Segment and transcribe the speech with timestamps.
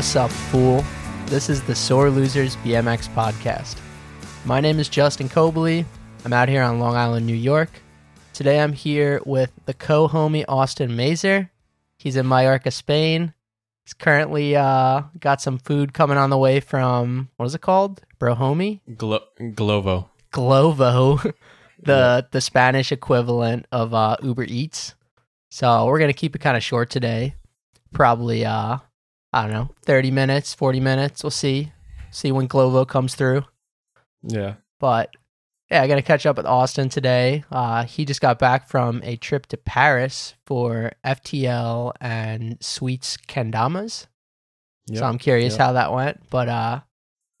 [0.00, 0.82] What's up, fool?
[1.26, 3.78] This is the Sore Losers BMX podcast.
[4.46, 5.84] My name is Justin Cobley.
[6.24, 7.68] I'm out here on Long Island, New York.
[8.32, 11.50] Today I'm here with the co homie Austin Mazer.
[11.98, 13.34] He's in Mallorca, Spain.
[13.84, 18.00] He's currently uh, got some food coming on the way from, what is it called?
[18.18, 18.80] Bro Homie?
[18.96, 20.08] Glo- Glovo.
[20.32, 21.34] Glovo,
[21.78, 24.94] the the Spanish equivalent of uh, Uber Eats.
[25.50, 27.34] So we're gonna keep it kind of short today.
[27.92, 28.78] Probably uh
[29.32, 31.22] I don't know, thirty minutes, forty minutes.
[31.22, 31.72] We'll see.
[32.10, 33.44] See when Glovo comes through.
[34.22, 34.54] Yeah.
[34.80, 35.14] But
[35.70, 37.44] yeah, I got to catch up with Austin today.
[37.52, 44.06] Uh, he just got back from a trip to Paris for FTL and Sweets Kendamas.
[44.92, 45.60] So I'm curious yep.
[45.60, 46.20] how that went.
[46.30, 46.80] But uh,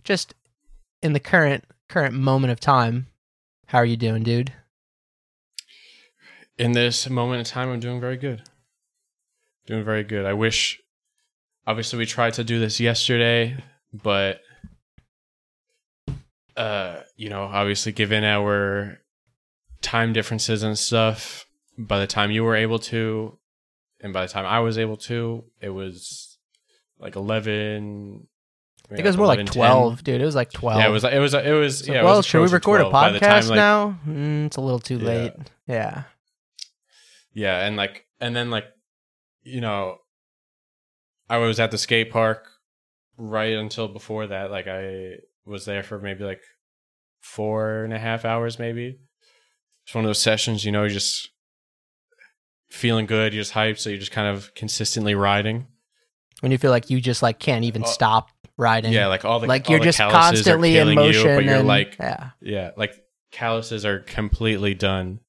[0.04, 0.34] just
[1.02, 3.06] in the current current moment of time,
[3.66, 4.52] how are you doing, dude?
[6.58, 8.42] In this moment of time, I'm doing very good.
[9.66, 10.26] Doing very good.
[10.26, 10.80] I wish,
[11.70, 13.56] obviously, we tried to do this yesterday,
[13.92, 14.40] but,
[16.56, 18.98] uh, you know, obviously, given our
[19.82, 21.46] time differences and stuff,
[21.78, 23.38] by the time you were able to,
[24.00, 26.38] and by the time I was able to, it was
[26.98, 28.26] like 11.
[28.86, 30.20] I think it was more like 12, dude.
[30.20, 30.80] It was like 12.
[30.80, 31.04] Yeah, it was.
[31.04, 31.32] It was.
[31.34, 31.86] It was.
[31.88, 33.98] Like, yeah, well, was should we record a the time, podcast like- now?
[34.06, 35.08] Mm, it's a little too Yeah.
[35.08, 35.32] late.
[35.68, 36.02] Yeah.
[37.32, 38.64] Yeah, and like and then like
[39.44, 39.98] you know
[41.30, 42.46] I was at the skate park
[43.16, 44.50] right until before that.
[44.50, 45.12] Like I
[45.46, 46.42] was there for maybe like
[47.20, 48.98] four and a half hours maybe.
[49.84, 51.30] It's one of those sessions, you know, you're just
[52.68, 55.66] feeling good, you're just hyped, so you're just kind of consistently riding.
[56.40, 57.86] When you feel like you just like can't even Oh.
[57.88, 58.92] stop riding.
[58.92, 61.28] yeah, like all the like all you're the just constantly in motion.
[61.28, 62.94] you, but you're and, like yeah, yeah, like
[63.32, 65.20] calluses are completely done.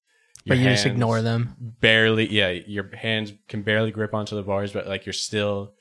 [0.45, 1.56] but you just ignore them.
[1.59, 5.73] barely yeah your hands can barely grip onto the bars but like you're still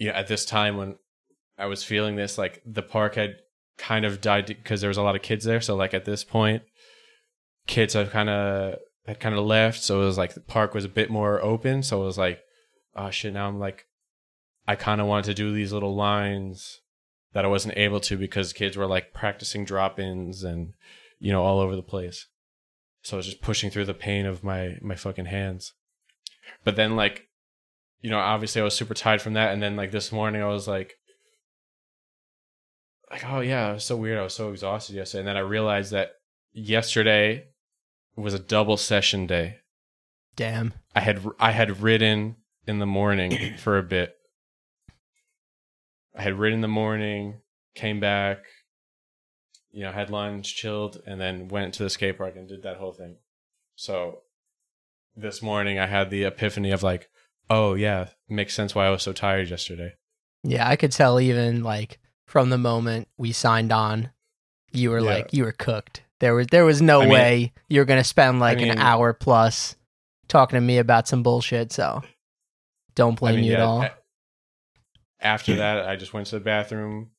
[0.00, 0.96] you know at this time when
[1.56, 3.36] i was feeling this like the park had
[3.80, 5.60] kind of died because there was a lot of kids there.
[5.62, 6.62] So like at this point
[7.66, 9.82] kids have kind of had kind of left.
[9.82, 11.82] So it was like the park was a bit more open.
[11.82, 12.40] So it was like
[12.94, 13.86] oh shit now i'm like
[14.66, 16.80] i kind of wanted to do these little lines
[17.32, 20.72] that i wasn't able to because kids were like practicing drop-ins and
[21.20, 22.26] you know all over the place.
[23.02, 25.72] So I was just pushing through the pain of my my fucking hands.
[26.64, 27.29] But then like
[28.00, 30.46] you know, obviously I was super tired from that and then like this morning I
[30.46, 30.96] was like
[33.10, 34.18] like oh yeah, it was so weird.
[34.18, 36.12] I was so exhausted yesterday and then I realized that
[36.52, 37.46] yesterday
[38.16, 39.56] was a double session day.
[40.36, 40.74] Damn.
[40.94, 44.16] I had I had ridden in the morning for a bit.
[46.14, 47.40] I had ridden in the morning,
[47.74, 48.38] came back,
[49.70, 52.76] you know, had lunch, chilled, and then went to the skate park and did that
[52.76, 53.16] whole thing.
[53.76, 54.22] So
[55.16, 57.08] this morning I had the epiphany of like,
[57.50, 59.92] oh yeah, makes sense why I was so tired yesterday.
[60.42, 64.10] Yeah, I could tell even like from the moment we signed on,
[64.72, 65.10] you were Yeah.
[65.10, 66.02] like you were cooked.
[66.20, 68.78] There was there was no I mean- way you were gonna spend like mean- an
[68.78, 69.76] hour plus
[70.28, 71.72] talking to me about some bullshit.
[71.72, 72.02] So
[72.94, 73.86] don't blame I mean, you at all.
[75.20, 77.10] After that, I just went to the bathroom,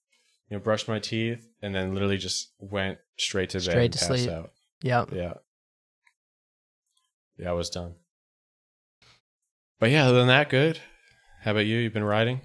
[0.50, 3.94] you know, brushed my teeth, and then literally just went straight to bed Straight and
[3.94, 4.30] to passed sleep.
[4.30, 4.52] out.
[4.82, 5.12] Yep.
[5.14, 5.34] Yeah.
[7.38, 7.96] Yeah, I was done.
[9.82, 10.80] But yeah, other than that, good.
[11.42, 11.78] How about you?
[11.80, 12.42] You've been riding?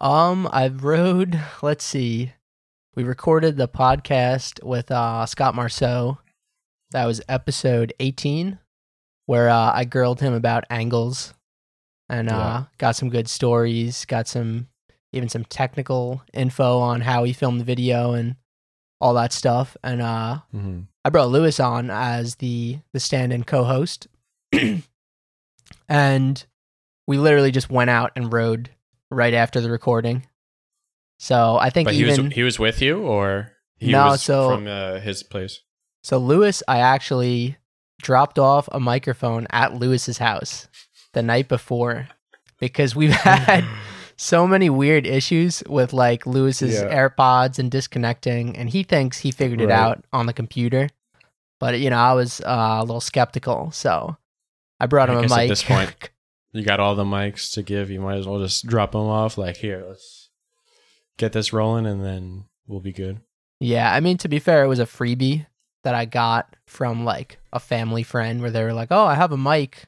[0.00, 1.38] Um, I've rode.
[1.62, 2.32] Let's see.
[2.94, 6.18] We recorded the podcast with uh, Scott Marceau.
[6.92, 8.60] That was episode eighteen,
[9.26, 11.34] where uh, I grilled him about angles,
[12.08, 12.64] and uh, Yeah.
[12.78, 14.04] got some good stories.
[14.04, 14.68] Got some
[15.12, 18.36] even some technical info on how he filmed the video and
[19.00, 19.76] all that stuff.
[19.82, 20.82] And uh, Mm-hmm.
[21.04, 24.06] I brought Lewis on as the the stand-in co-host,
[25.88, 26.44] and
[27.06, 28.70] we literally just went out and rode
[29.10, 30.26] right after the recording.
[31.18, 34.50] So I think But he was he was with you, or he No, was so-
[34.50, 35.60] from uh, his place.
[36.02, 37.56] so Lewis, I actually
[38.00, 40.66] dropped off a microphone at Lewis's house
[41.12, 42.08] the night before
[42.58, 43.64] because we've had
[44.16, 46.92] so many weird issues with like Lewis's Yeah.
[47.08, 49.78] AirPods and disconnecting, and he thinks he figured it Right.
[49.78, 50.88] out on the computer.
[51.60, 54.16] But you know, I was uh, a little skeptical, so
[54.82, 55.32] I brought I him a mic.
[55.32, 56.10] at this point-
[56.54, 57.88] You got all the mics to give.
[57.90, 59.38] You might as well just drop them off.
[59.38, 60.28] Like here, let's
[61.16, 63.20] get this rolling, and then we'll be good.
[63.58, 65.46] yeah, I mean, to be fair, it was a freebie
[65.82, 69.32] that I got from like a family friend where they were like, "Oh, I have
[69.32, 69.86] a mic.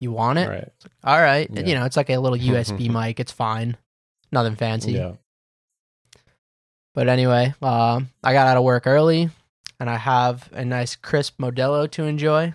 [0.00, 0.68] You want it?" Right?
[1.02, 1.48] All right.
[1.50, 1.64] Yeah.
[1.64, 3.18] You know, it's like a little USB mic.
[3.18, 3.78] It's fine.
[4.30, 4.92] Nothing fancy.
[4.92, 5.12] Yeah.
[6.94, 9.30] But anyway, um, I got out of work early
[9.80, 12.54] and I have a nice crisp Modelo to enjoy.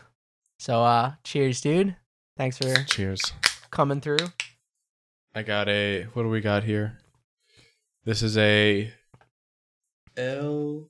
[0.59, 1.95] So uh cheers, dude.
[2.38, 3.33] Thanks for Cheers.
[3.71, 4.18] coming through.
[5.36, 6.98] I got a what do we got here?
[8.06, 8.92] This is a
[10.15, 10.89] El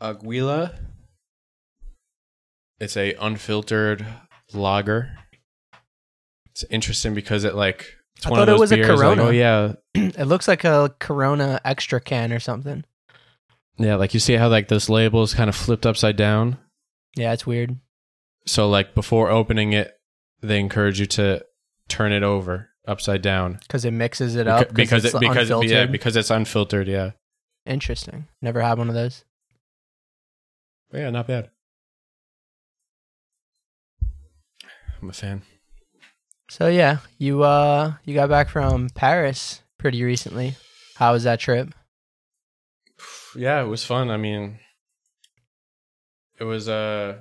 [0.00, 0.74] Aguila.
[2.78, 4.06] It's a unfiltered
[4.52, 5.16] lager.
[6.50, 8.98] It's interesting because it like it's I one of thought it was a beers like,
[8.98, 9.22] Corona.
[9.24, 12.84] oh yeah, it looks like a Corona extra can or something.
[13.78, 13.96] yeah.
[13.96, 16.58] Like you see how like this label is kind of flipped upside down.
[17.16, 17.78] Yeah, it's weird.
[18.46, 19.92] So like before opening it,
[20.42, 21.44] they encourage you to
[21.88, 24.72] turn it over upside down Because it mixes it up.
[24.72, 25.92] because it's it because it, yeah unfiltered.
[25.92, 26.86] because it's unfiltered.
[26.88, 27.10] Yeah,
[27.64, 28.28] Interesting.
[28.40, 29.24] Never had one of those.
[30.90, 31.50] but yeah, not bad.
[35.02, 35.42] I'm a fan.
[36.48, 40.54] So yeah, you uh you got back from Paris pretty recently.
[40.94, 41.74] How was that trip?
[43.34, 44.10] Yeah, it was fun.
[44.10, 44.60] I mean,
[46.38, 47.20] it was uh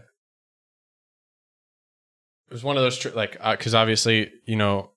[2.50, 4.92] it was one of those tri- like because obviously you know,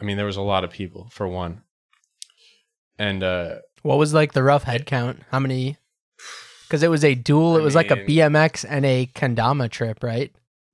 [0.00, 1.62] I mean there was a lot of people for one,
[2.98, 5.22] and uh What was like the rough head count?
[5.30, 5.76] How many?
[6.66, 7.56] Because it was a dual.
[7.56, 10.32] I It was like a mean- BMX and a kendama trip, right?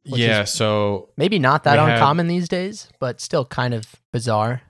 [0.08, 3.84] Which yeah, is- so Maybe not that had- uncommon these days, but still kind of
[4.12, 4.62] bizarre.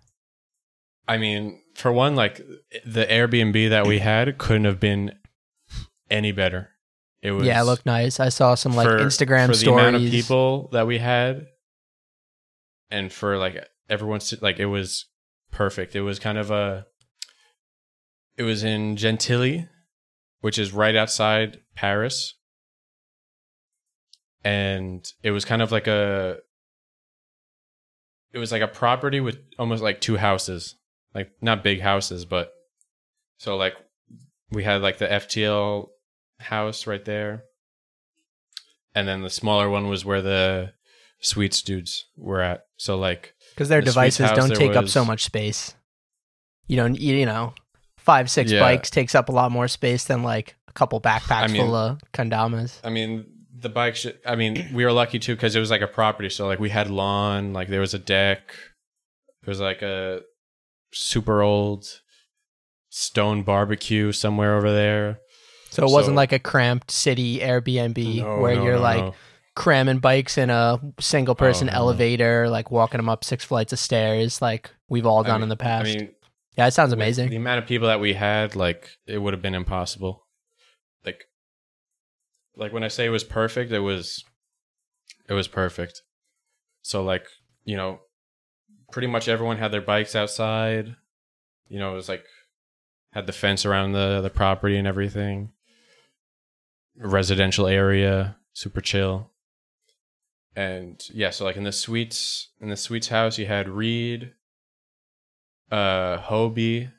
[1.08, 2.36] I mean, for one, like
[2.84, 5.16] the Airbnb that we had couldn't have been
[6.10, 6.70] any better.
[7.22, 8.18] It was yeah, it looked nice.
[8.18, 9.80] I saw some like for- Instagram for the stories.
[9.88, 11.46] amount of people that we had,
[12.90, 15.06] and for like everyone's like it was
[15.52, 15.94] perfect.
[15.94, 16.86] It was kind of a.
[18.36, 19.68] It was in Gentilly,
[20.40, 22.34] which is right outside Paris,
[24.42, 26.38] and it was kind of like a.
[28.32, 30.74] It was like a property with almost like two houses,
[31.14, 32.52] like not big houses, but
[33.38, 33.74] so like
[34.50, 35.88] we had like the FTL
[36.42, 37.44] house right there
[38.94, 40.72] and then the smaller one was where the
[41.20, 42.64] sweets dudes were at.
[42.76, 45.74] So like, because their the devices house, don't take up so much space.
[46.66, 47.54] You don't, you, you know,
[47.96, 48.60] five six Yeah.
[48.60, 51.74] bikes takes up a lot more space than like a couple backpacks I mean- full
[51.74, 52.78] of kendamas.
[52.84, 53.94] I mean, the bike.
[53.96, 56.28] Sh- I mean, we were lucky too because it was like a property.
[56.28, 57.52] So like, we had lawn.
[57.52, 58.54] Like there was a deck.
[59.42, 60.22] There was like a
[60.92, 61.86] super old
[62.90, 65.20] stone barbecue somewhere over there.
[65.72, 69.14] So it wasn't like a cramped city Airbnb No, where no, you're no, like
[69.54, 73.78] cramming bikes in a single person Oh, elevator, like walking them up six flights of
[73.78, 75.88] stairs, like we've all I done mean- in the past.
[75.88, 76.10] I mean,
[76.58, 77.30] yeah, it sounds amazing.
[77.30, 80.26] The amount of people that we had, like, it would have been impossible.
[81.06, 81.24] Like,
[82.54, 84.22] like when I say it was perfect, it was,
[85.26, 86.02] it was perfect.
[86.82, 87.24] So like,
[87.64, 88.00] you know,
[88.90, 90.94] pretty much everyone had their bikes outside.
[91.68, 92.26] You know, it was like
[93.12, 95.52] had the fence around the the property and everything.
[96.96, 99.30] Residential area, super chill.
[100.54, 104.32] And yeah, so like in the Sweets, in the Sweets house, you had Reed,
[105.70, 106.92] uh, Hobie,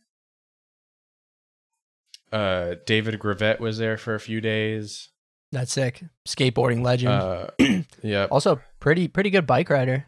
[2.31, 5.09] uh, David Gravette was there for a few days.
[5.51, 6.03] That's sick.
[6.27, 7.13] Skateboarding legend.
[7.13, 7.47] Uh,
[8.01, 10.07] yeah, also, pretty pretty good bike rider.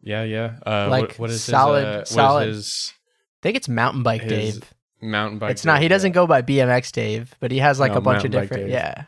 [0.00, 0.56] yeah, yeah.
[0.64, 4.02] Uh, Like, what, what is solid- his, uh, solid is his I think it's mountain
[4.02, 4.74] bike His Dave.
[5.00, 5.52] Mountain bike?
[5.52, 5.80] It's not.
[5.82, 8.68] He doesn't go by BMX Dave, but he has like No, a bunch of different.
[8.68, 9.04] Yeah,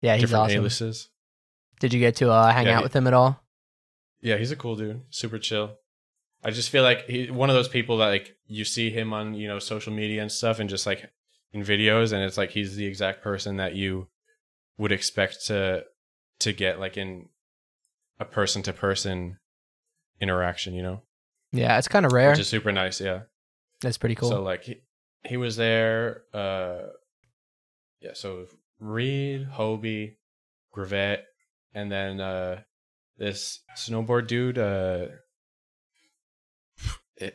[0.00, 0.56] yeah, he's different awesome.
[0.58, 1.08] aliases.
[1.80, 3.42] Did you get to uh, hang Yeah, out he- with him at all?
[4.20, 5.02] Yeah, he's a cool dude.
[5.10, 5.76] Super chill.
[6.44, 9.34] I just feel like he's one of those people that like you see him on
[9.34, 11.10] you know social media and stuff, and just like
[11.52, 14.08] in videos, and it's like he's the exact person that you
[14.78, 15.84] would expect to
[16.40, 17.28] to get like in
[18.18, 19.38] a person to person
[20.20, 20.74] interaction.
[20.74, 21.02] You know,
[21.52, 22.30] Yeah, it's kind of rare.
[22.30, 23.00] which is super nice.
[23.00, 23.22] Yeah.
[23.80, 24.28] That's pretty cool.
[24.30, 24.80] So like he,
[25.24, 26.22] he was there.
[26.34, 26.78] Uh,
[28.00, 28.12] yeah.
[28.14, 28.46] So
[28.80, 30.16] Reed, Hobie,
[30.74, 31.22] Gravette,
[31.74, 32.60] and then uh,
[33.18, 34.58] this snowboard dude.
[34.58, 35.06] Uh,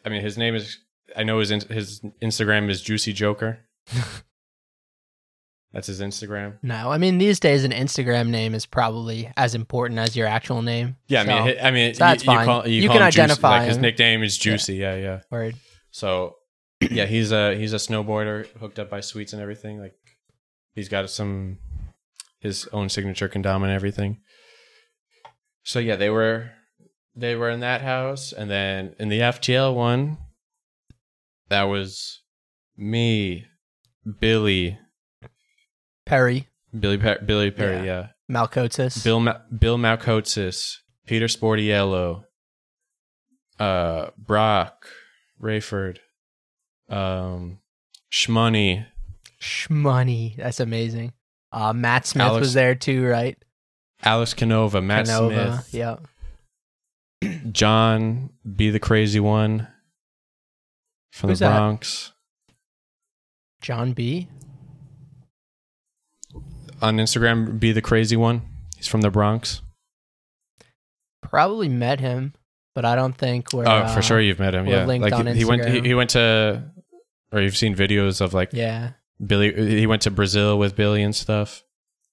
[0.06, 0.78] I mean, his name is.
[1.16, 3.60] I know his in, his Instagram is Juicy Joker.
[5.74, 6.58] That's his Instagram.
[6.64, 10.62] no, I mean these days an Instagram name is probably as important as your actual
[10.62, 10.96] name.
[11.08, 12.40] Yeah, I mean, So, I mean, so that's you, you.
[12.40, 14.76] Call, you, You can him Juicy- identify Like his nickname is Juicy.
[14.76, 15.20] Yeah, yeah.
[15.30, 15.56] word.
[15.92, 16.36] So
[16.82, 19.80] yeah, he's a he's a snowboarder hooked up by sweets and everything.
[19.80, 19.96] Like
[20.74, 21.58] he's got some
[22.40, 24.20] his own signature kendama and everything.
[25.64, 26.52] So yeah, they were
[27.16, 30.18] they were in that house, and then in the FTL one,
[31.50, 32.22] that was
[32.78, 33.46] me,
[34.20, 34.78] Billy,
[36.06, 36.48] Perry
[36.80, 38.08] Billy Pe- Billy Perry, Yeah.
[38.30, 39.04] yeah, Malkotsis.
[39.04, 40.76] Bill Ma- Bill Malkotsis,
[41.08, 42.24] Peter Sportiello,
[43.60, 44.86] uh, Brock,
[45.42, 45.98] Rayford,
[46.90, 47.60] um,
[48.12, 48.86] Shmoney,
[49.42, 50.36] Shmoney.
[50.38, 51.14] That's amazing.
[51.52, 53.38] Uh, Matt Smith Alex- was there too, right?
[54.04, 55.64] Alice Canova, Matt Canova.
[55.68, 55.98] Smith, Yeah.
[57.52, 59.68] John, be the crazy one,
[61.12, 61.56] from Who's the that?
[61.58, 62.12] Bronx.
[63.62, 64.28] John B.
[66.82, 68.44] On Instagram, be the crazy one.
[68.76, 69.62] He's from the Bronx.
[71.24, 72.34] Probably met him,
[72.76, 73.68] but I don't think we're.
[73.68, 74.68] oh, uh, for sure you've met him.
[74.68, 75.68] Yeah, like he went.
[75.68, 76.64] He, he went to,
[77.32, 78.92] or you've seen videos of like Yeah.
[79.26, 79.54] Billy.
[79.80, 81.64] He went to Brazil with Billy and stuff.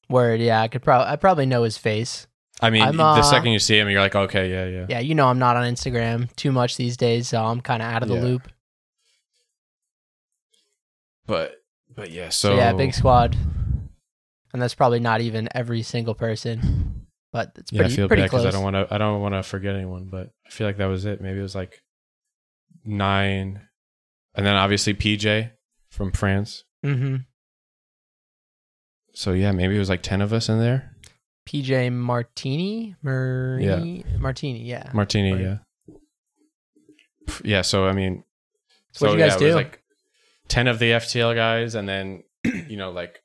[0.08, 0.40] Word.
[0.40, 0.60] Yeah.
[0.60, 1.12] I could probably.
[1.12, 2.26] I probably know his face.
[2.60, 4.86] I mean, I'm, the uh, second you see him, you're like, okay, yeah, yeah.
[4.88, 5.00] Yeah.
[5.00, 8.02] You know, I'm not on Instagram too much these days, so I'm kind of out
[8.02, 8.22] of the Yeah.
[8.22, 8.48] loop.
[11.26, 11.56] But,
[11.94, 12.28] but yeah.
[12.28, 13.36] So, So, yeah, big squad,
[14.52, 18.22] and that's probably not even every single person, but it's Yeah, I pretty feel pretty
[18.22, 18.54] bad because close.
[18.54, 18.94] I don't want to.
[18.94, 21.20] I don't want to forget anyone, but I feel like that was it.
[21.20, 21.82] Maybe it was like
[22.84, 23.62] nine,
[24.34, 25.50] and then obviously PJ
[25.90, 26.64] from France.
[26.84, 27.16] mm-hmm.
[29.14, 30.90] So yeah, maybe it was like ten of us in there.
[31.48, 34.62] PJ Martini, Marie, Martini.
[34.64, 34.90] Yeah.
[34.92, 35.40] Martini, Right.
[35.42, 35.58] yeah,
[37.44, 37.62] yeah.
[37.62, 38.24] So I mean,
[38.92, 39.56] So what'd you guys yeah, it was do?
[39.58, 39.82] like
[40.48, 43.20] ten of the FTL guys, and then you know like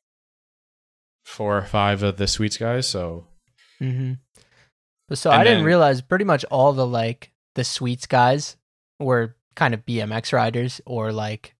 [1.24, 2.88] four or five of the Sweets guys.
[2.88, 3.26] So
[3.82, 4.14] Mm-hmm.
[5.08, 8.58] But so And I didn't realize pretty much all the like the sweets guys
[9.00, 11.54] were kind of BMX riders or like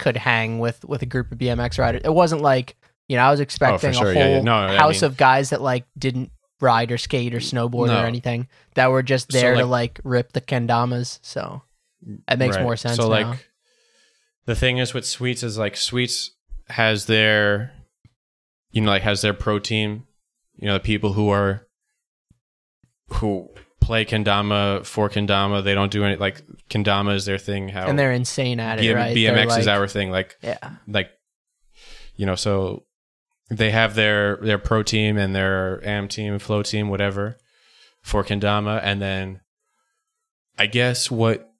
[0.00, 2.02] could hang with with a group of BMX riders.
[2.04, 2.76] It wasn't like
[3.08, 4.40] you know I was oh, expecting Oh, sure, a whole yeah.
[4.42, 6.30] No, I house mean- of guys that like didn't
[6.60, 8.02] ride or skate or snowboard No.
[8.02, 11.20] or anything that were just So, there to like- like rip the kendamas.
[11.22, 11.62] So
[12.28, 12.62] it makes Right.
[12.64, 13.08] more sense So now.
[13.30, 13.48] like
[14.46, 16.32] the thing is with Sweets is like Sweets
[16.70, 17.72] has their
[18.72, 20.06] you know like has their pro team,
[20.56, 21.68] you know the people who are
[23.14, 23.48] who
[23.88, 27.98] play kendama for kendama, they don't do any like kendama is their thing how and
[27.98, 29.16] they're insane at it, BM right?
[29.16, 30.58] BMX They're is our thing like yeah.
[30.86, 31.10] like
[32.14, 32.84] you know so
[33.48, 37.38] they have their their pro team and their am team flow team whatever
[38.02, 39.40] for kendama and then
[40.58, 41.50] i guess what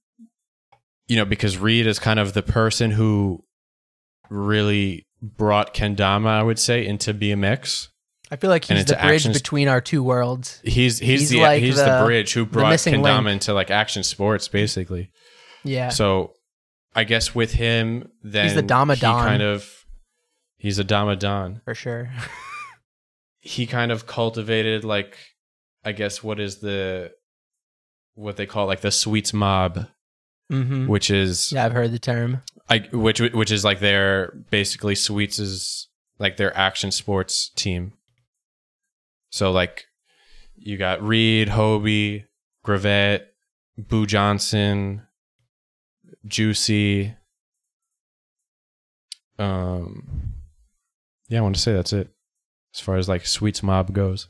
[1.06, 3.42] you know because reed is kind of the person who
[4.28, 7.88] really brought kendama i would say into bmx
[8.30, 10.60] I feel like he's the bridge actions- between our two worlds.
[10.62, 13.28] he's he's, He's the like he's the- the, bridge who brought kendama link.
[13.28, 15.10] into like action sports basically
[15.64, 15.88] Yeah.
[15.88, 16.34] so
[16.94, 19.24] i guess with him then he's the Dama he Don.
[19.24, 19.84] kind of
[20.56, 22.10] he's a damadon for sure.
[23.40, 25.16] he kind of cultivated like
[25.84, 27.12] I guess what is the
[28.14, 29.86] what they call like the sweets mob,
[30.50, 32.42] hmm which is Yeah, I've heard the term.
[32.68, 37.92] I which which is like their basically sweets is like their action sports team.
[39.30, 39.84] So like
[40.56, 42.24] you got Reed, Hobie,
[42.64, 43.26] Gravette,
[43.76, 45.02] Boo Johnson,
[46.26, 47.14] Juicy.
[49.38, 50.34] Um
[51.28, 52.08] yeah, I want to say that's it
[52.74, 54.28] as far as like Sweets Mob goes.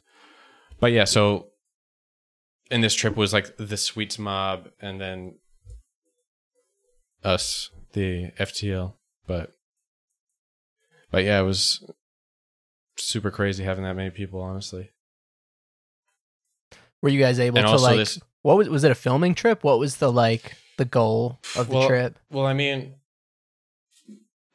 [0.81, 1.49] But yeah, so
[2.71, 5.39] in this trip was like the Sweets Mob and then
[7.25, 8.95] us, the FTL.
[9.27, 9.53] But
[11.11, 11.85] but yeah, it was
[12.99, 14.91] super crazy having that many people, honestly.
[17.01, 17.97] Were you guys able and to like?
[17.97, 19.63] this What was was it a filming trip?
[19.63, 22.19] What was the like the goal of the Well, trip?
[22.31, 22.95] Well, I mean,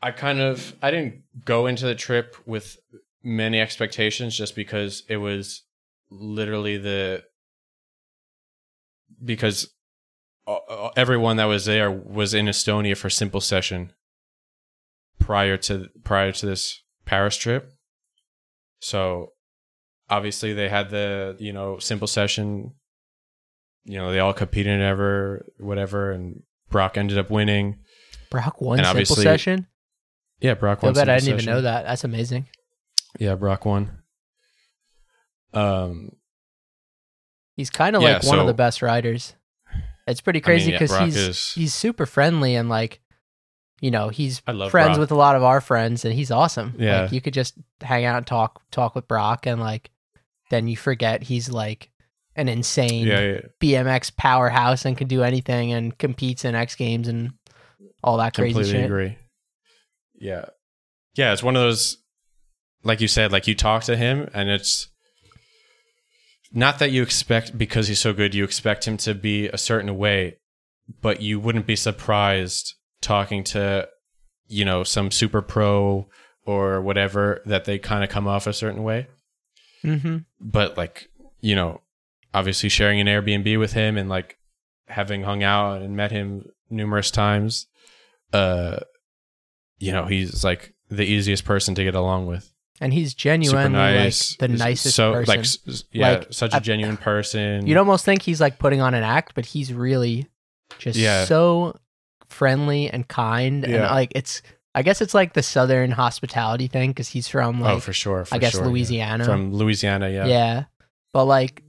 [0.01, 2.77] I kind of I didn't go into the trip with
[3.23, 5.63] many expectations just because it was
[6.09, 7.23] literally the
[9.23, 9.73] because
[10.45, 13.93] uh, uh, everyone that was there was in Estonia for simple session
[15.19, 17.72] prior to prior to this Paris trip.
[18.83, 19.31] So
[20.09, 22.73] obviously they had the, you know, simple session
[23.85, 27.79] you know, they all competed in ever whatever and Brock ended up winning.
[28.31, 29.67] Brock won and simple session.
[30.39, 30.91] Yeah, Brock won.
[30.91, 31.83] I bet I didn't simple even know that.
[31.85, 32.47] That's amazing.
[33.19, 33.99] Yeah, Brock won.
[35.53, 36.11] Um,
[37.55, 39.35] He's kind of Yeah, like one of the best riders.
[40.07, 43.01] It's pretty I mean, crazy yeah, because he's is- he's super friendly and like,
[43.83, 44.97] you know, he's friends Brock.
[44.97, 46.73] with a lot of our friends and he's awesome.
[46.79, 47.01] Yeah.
[47.01, 49.91] like, you could just hang out and talk talk with Brock and like,
[50.49, 51.91] then you forget he's like
[52.37, 57.09] an insane yeah, yeah, BMX powerhouse and can do anything and competes in X Games
[57.09, 57.33] and
[58.01, 58.85] all that crazy completely shit.
[58.85, 59.17] agree.
[60.15, 60.45] Yeah,
[61.15, 61.97] yeah, it's one of those,
[62.85, 64.87] like you said, like you talk to him and it's
[66.53, 69.97] not that you expect because he's so good, you expect him to be a certain
[69.97, 70.37] way,
[71.01, 73.87] but you wouldn't be surprised talking to,
[74.47, 76.07] you know, some super pro
[76.45, 79.07] or whatever that they kind of come off a certain way.
[79.83, 80.19] Mm-hmm.
[80.39, 81.09] but like
[81.41, 81.81] you know
[82.33, 84.37] obviously sharing an airbnb with him and like
[84.87, 87.67] having hung out and met him numerous times
[88.31, 88.79] uh
[89.79, 94.37] you know he's like the easiest person to get along with And he's genuinely nice
[94.39, 95.35] like the nicest so person.
[95.75, 99.03] like yeah Like, such a genuine person You'd almost think he's like putting on an
[99.03, 100.27] act, but he's really
[100.79, 101.25] just Yeah.
[101.25, 101.77] so
[102.33, 104.41] friendly and kind, and like it's.
[104.75, 108.25] I guess it's like the southern hospitality thing because he's from like oh, for sure.
[108.25, 108.67] For I guess sure, yeah.
[108.69, 109.23] Louisiana.
[109.23, 110.25] From Louisiana, yeah.
[110.25, 110.63] yeah.
[111.13, 111.61] But like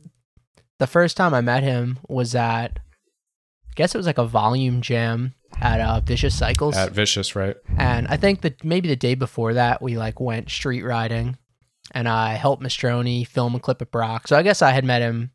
[0.79, 4.81] the first time I met him was at I guess it was like a volume
[4.81, 6.77] jam at uh Vicious Cycles.
[6.77, 7.57] At Vicious, right?
[7.77, 11.37] and I think that maybe the day before that we like went street riding
[11.91, 14.29] and I helped Mastroni film a clip of Brock.
[14.29, 15.31] So I guess I had met him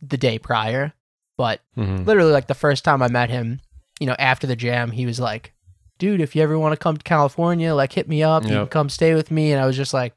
[0.00, 0.92] the day prior.
[1.36, 3.60] But hmm literally like the first time I met him,
[4.00, 5.52] you know, after the jam, he was like,
[5.98, 8.44] Dude, if you ever want to come to California, like hit me up.
[8.44, 9.50] You can come stay with me.
[9.52, 10.14] And I was just like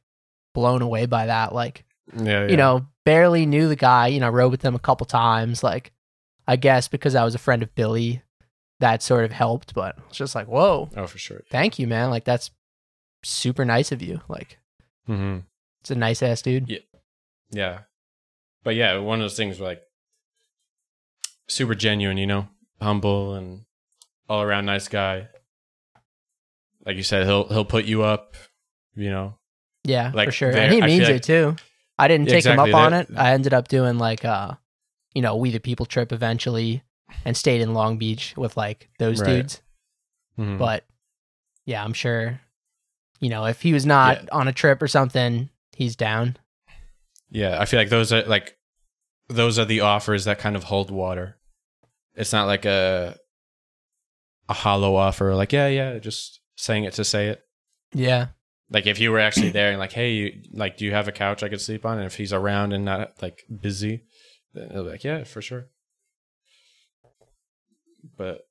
[0.53, 1.53] blown away by that.
[1.55, 1.83] Like
[2.15, 2.47] Yeah, yeah.
[2.49, 5.63] you know, barely knew the guy, you know, rode with him a couple times.
[5.63, 5.91] Like,
[6.47, 8.21] I guess because I was a friend of Billy,
[8.79, 9.73] that sort of helped.
[9.73, 11.41] But it's just like, whoa, Oh, for sure.
[11.49, 12.11] thank you, man.
[12.11, 12.51] Like, that's
[13.23, 14.21] super nice of you.
[14.27, 14.59] Like,
[15.07, 15.39] hmm
[15.79, 16.69] it's a nice ass dude.
[16.69, 16.77] Yeah.
[17.49, 17.79] Yeah.
[18.63, 19.81] But yeah, one of those things where like
[21.47, 22.47] super genuine, you know,
[22.79, 23.63] humble and
[24.31, 25.27] all around nice guy.
[26.85, 28.35] Like you said, he'll he'll put you up,
[28.95, 29.35] you know.
[29.83, 30.51] Yeah, for sure.
[30.51, 31.55] And he I means like- it too.
[31.97, 33.09] I didn't Yeah, take him up on it.
[33.15, 34.53] I ended up doing like, uh,
[35.13, 36.81] you know, We the People trip eventually
[37.25, 39.27] and stayed in Long Beach with like those Right.
[39.27, 39.61] dudes.
[40.39, 40.57] Mhm.
[40.57, 40.85] But
[41.65, 42.39] yeah, I'm sure,
[43.19, 44.29] you know, if he was not Yeah.
[44.31, 46.37] on a trip or something, he's down.
[47.29, 48.57] Yeah, I feel like those are like
[49.27, 51.37] those are the offers that kind of hold water.
[52.15, 53.17] It's not like a
[54.51, 57.41] a hollow offer like yeah, yeah, just saying it to say it.
[57.93, 58.27] Yeah.
[58.69, 61.11] Like if you were actually there and like, hey, you, like, do you have a
[61.11, 61.97] couch I could sleep on?
[61.97, 64.03] And if he's around and not like busy,
[64.53, 65.67] then he'll be like, yeah, for sure.
[68.17, 68.41] But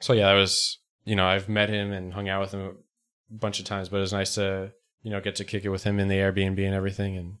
[0.00, 3.34] so yeah, that was you know I've met him and hung out with him a
[3.34, 4.72] bunch of times, but it was nice to
[5.02, 7.34] you know get to kick it with him in the Airbnb and everything, and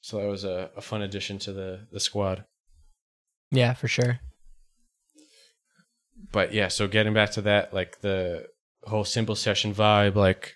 [0.00, 2.44] so that was a, a fun addition to the the squad.
[3.50, 4.20] Yeah, for sure.
[6.30, 8.46] But yeah, so getting back to that, like the
[8.84, 10.54] whole simple session vibe, like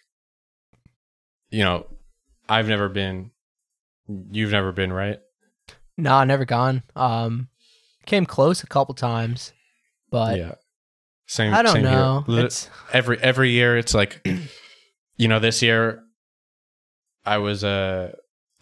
[1.50, 1.86] you know,
[2.48, 3.30] I've never been,
[4.30, 5.18] you've never been, right?
[5.96, 6.82] Nah, never gone.
[6.94, 7.48] Um,
[8.04, 9.52] came close a couple times,
[10.10, 10.54] but yeah,
[11.26, 11.54] same.
[11.54, 12.24] I don't same know.
[12.92, 14.26] Every every year, it's like,
[15.16, 16.02] you know, this year,
[17.24, 18.12] I was uh,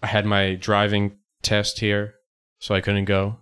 [0.02, 2.14] I had my driving test here,
[2.58, 3.38] so I couldn't go.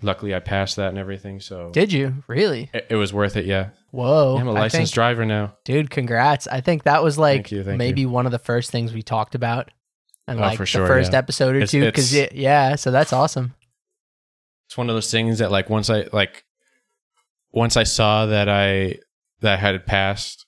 [0.00, 2.70] Luckily, I passed that and everything, so did you really?
[2.72, 3.46] it, it was worth it.
[3.46, 4.34] Yeah, Whoa!
[4.36, 5.56] Yeah, I'm a I licensed think- driver now.
[5.64, 5.90] dude.
[5.90, 6.46] Congrats!
[6.46, 9.02] I think that was like Thank you, thank maybe one of the first things we
[9.02, 9.70] talked about,
[10.28, 11.18] and Oh, like for the sure, first yeah.
[11.18, 11.84] episode or It's- two.
[11.84, 13.54] Because it's- yeah, so that's awesome.
[14.66, 16.44] it's one of those things that like once I like
[17.50, 18.98] once I saw that I
[19.40, 20.46] that I had passed.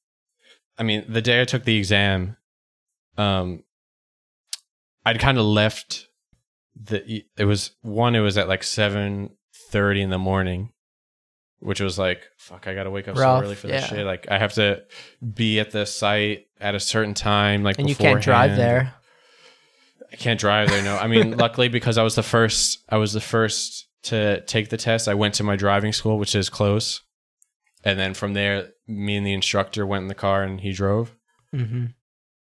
[0.78, 2.36] I mean, the day I took the exam,
[3.18, 3.64] um,
[5.04, 6.06] I'd kind of left
[6.80, 7.24] the.
[7.36, 8.14] It was one.
[8.14, 9.30] It was at like seven
[9.70, 10.72] thirty in the morning,
[11.61, 12.66] which was like fuck.
[12.66, 13.80] I gotta wake up Rough, so early for yeah.
[13.80, 14.06] this shit.
[14.06, 14.83] Like I have to
[15.35, 17.62] be at the site at a certain time.
[17.62, 18.94] Like And you can't drive there.
[20.12, 20.83] I can't drive there.
[20.83, 24.68] No, I mean, luckily because I was the first, I was the first to take
[24.68, 25.09] the test.
[25.09, 27.02] I went to my driving school, which is close,
[27.85, 31.14] and then from there, me and the instructor went in the car and he drove.
[31.52, 31.87] hmm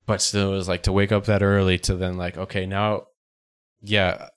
[0.06, 3.04] But still, it was like to wake up that early to then like, okay, now,
[3.80, 4.28] yeah,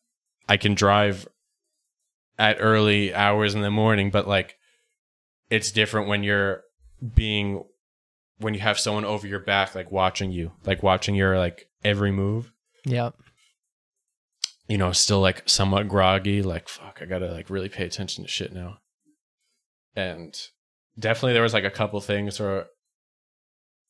[0.48, 1.28] I can drive
[2.38, 4.58] at early hours in the morning, but like,
[5.50, 6.64] it's different when you're
[7.16, 7.64] being
[8.40, 12.12] when you have someone over your back, like watching you, like watching your like every
[12.12, 12.52] move
[12.86, 13.16] Yep.
[14.68, 18.30] you know, still like somewhat groggy, like fuck, I gotta like really pay attention to
[18.30, 18.78] shit now.
[19.96, 20.40] And
[21.00, 22.68] definitely there was like a couple things where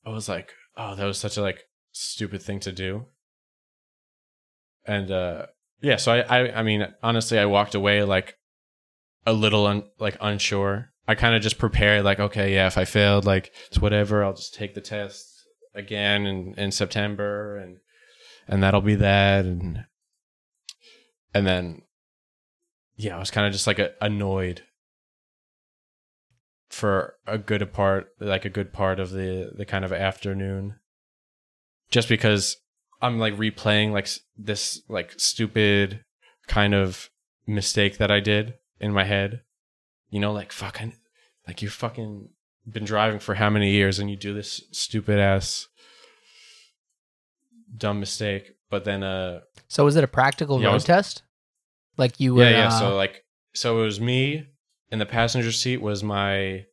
[0.06, 3.06] I was like, oh, that was such a like stupid thing to do.
[4.86, 5.48] And uh
[5.82, 8.36] yeah, so I I, I mean honestly I walked away like
[9.26, 10.92] a little un, like unsure.
[11.08, 14.34] I kind of just prepared like, okay, yeah, if I failed, like it's whatever, I'll
[14.34, 15.26] just take the test
[15.74, 17.78] again in, in September and
[18.48, 19.86] and that'll be that and
[21.34, 21.82] and then
[22.96, 24.64] yeah i was kind of just like a, annoyed
[26.70, 30.76] for a good part like a good part of the the kind of afternoon
[31.90, 32.58] just because
[33.02, 34.08] i'm like replaying like
[34.38, 36.04] this like stupid
[36.48, 37.10] kind of
[37.46, 39.42] mistake that i did in my head
[40.10, 40.94] you know like fucking
[41.48, 42.30] like you fucking
[42.70, 45.68] been driving for how many years and you do this stupid ass
[47.76, 51.24] dumb mistake but then uh So was it a practical road was- test?
[51.98, 52.44] Like you were?
[52.44, 52.68] yeah, yeah.
[52.68, 54.46] uh, So like, so it was me
[54.92, 56.66] in the passenger seat was my,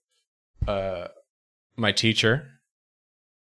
[0.68, 1.08] uh,
[1.76, 2.46] my teacher,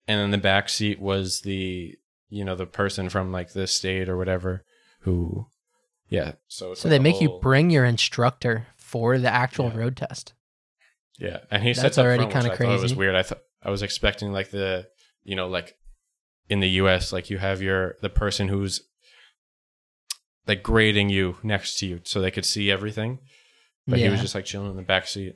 [0.08, 1.96] and in the back seat was the
[2.30, 4.64] you know the person from like this state or whatever
[5.02, 5.48] who,
[6.10, 6.34] yeah.
[6.48, 9.78] So it's so like they make you bring your instructor for the actual Yeah.
[9.78, 10.34] road test.
[11.20, 13.16] Yeah, and he That's said already already kind of It was weird.
[13.16, 14.88] I thought I was expecting like the
[15.24, 15.76] you know like
[16.50, 17.12] in the U.S.
[17.12, 18.82] like you have your the person who's
[20.48, 23.20] like grading you next to you so they could see everything,
[23.88, 25.36] but he was just like chilling in the back seat,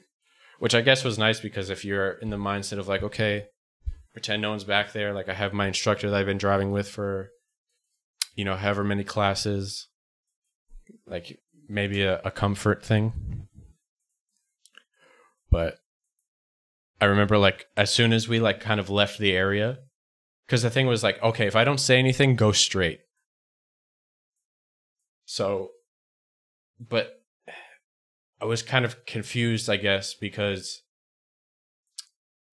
[0.60, 3.48] which I guess was nice because if you're in the mindset of like okay,
[4.14, 6.88] pretend no one's back there, like I have my instructor that I've been driving with
[6.90, 7.32] for
[8.36, 9.88] you know however many classes,
[11.06, 13.48] like maybe a, a comfort thing.
[15.50, 15.80] But
[17.00, 19.80] I remember like as soon as we like kind of left the area,
[20.46, 23.00] because the thing was like, okay, if I don't say anything, go straight.
[25.26, 25.70] So,
[26.80, 27.22] but
[28.42, 30.82] I was kind of confused, I guess, because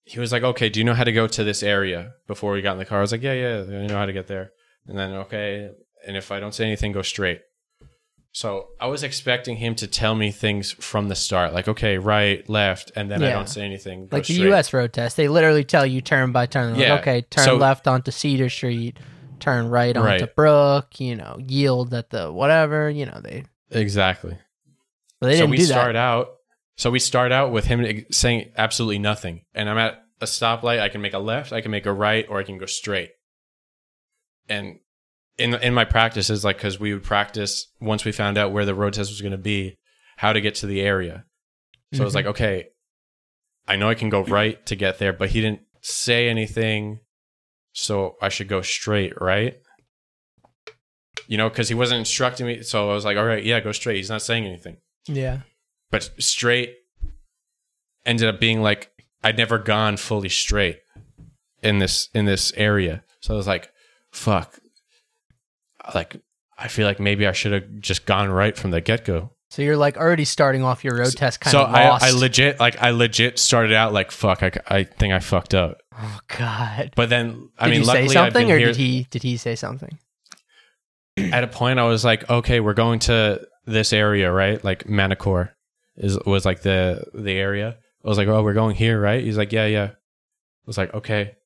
[0.08, 2.62] he was like, okay, do you know how to go to this area before we
[2.62, 2.98] got in the car?
[2.98, 4.50] I was like, yeah, yeah, I know how to get there.
[4.86, 5.70] And then, okay,
[6.06, 7.40] and if I don't say anything, go straight.
[8.32, 12.46] So I was expecting him to tell me things from the start, like okay, right,
[12.48, 14.06] left, and then I don't say anything.
[14.06, 14.34] go Like the.
[14.34, 14.72] U.S.
[14.72, 16.72] road test, they literally tell you turn by turn.
[16.74, 16.94] Like, Yeah.
[17.00, 18.96] okay, turn So- left onto Cedar Street,
[19.40, 20.36] turn right onto Right.
[20.36, 21.00] Brook.
[21.00, 22.88] You know, yield at the whatever.
[22.88, 24.38] You know, they exactly.
[25.20, 25.96] but they so didn't we do start that.
[25.96, 26.28] out.
[26.78, 30.78] So we start out with him saying absolutely nothing, and I'm at a stoplight.
[30.78, 33.10] I can make a left, I can make a right, or I can go straight.
[34.48, 34.78] And
[35.36, 38.76] in in my practices, like because we would practice once we found out where the
[38.76, 39.76] road test was going to be,
[40.16, 41.24] how to get to the area.
[41.94, 42.16] So I was mm-hmm.
[42.16, 42.68] like, okay,
[43.66, 47.00] I know I can go right to get there, but he didn't say anything,
[47.72, 49.56] so I should go straight, right?
[51.26, 52.62] You know, because he wasn't instructing me.
[52.62, 53.96] So I was like, all right, yeah, go straight.
[53.96, 54.76] He's not saying anything.
[55.06, 55.40] yeah,
[55.90, 56.76] But straight
[58.04, 58.90] ended up being like
[59.22, 60.80] I'd never gone fully straight
[61.62, 63.02] in this in this area.
[63.20, 63.72] So I was like,
[64.12, 64.58] fuck.
[65.94, 66.16] Like
[66.58, 69.32] I feel like maybe I should have just gone right from the get go.
[69.50, 72.04] so you're like already starting off your road test kind so of lost.
[72.04, 75.54] I, I legit like I legit started out like fuck I, I think I fucked
[75.54, 76.92] up oh God.
[76.96, 79.06] but then I did mean say luckily I'd something, been or here did he?
[79.10, 79.98] Did he say something?
[81.16, 85.50] at a point I was like okay we're going to this area right like Manacor
[85.98, 89.36] is was like the the area I was like oh we're going here right he's
[89.36, 91.36] like yeah yeah I was like okay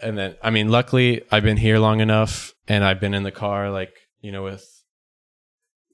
[0.00, 3.32] and then I mean luckily I've been here long enough and I've been in the
[3.32, 4.66] car like you know with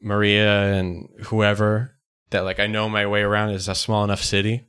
[0.03, 1.97] Maria and whoever
[2.31, 4.67] that like I know my way around is a small enough city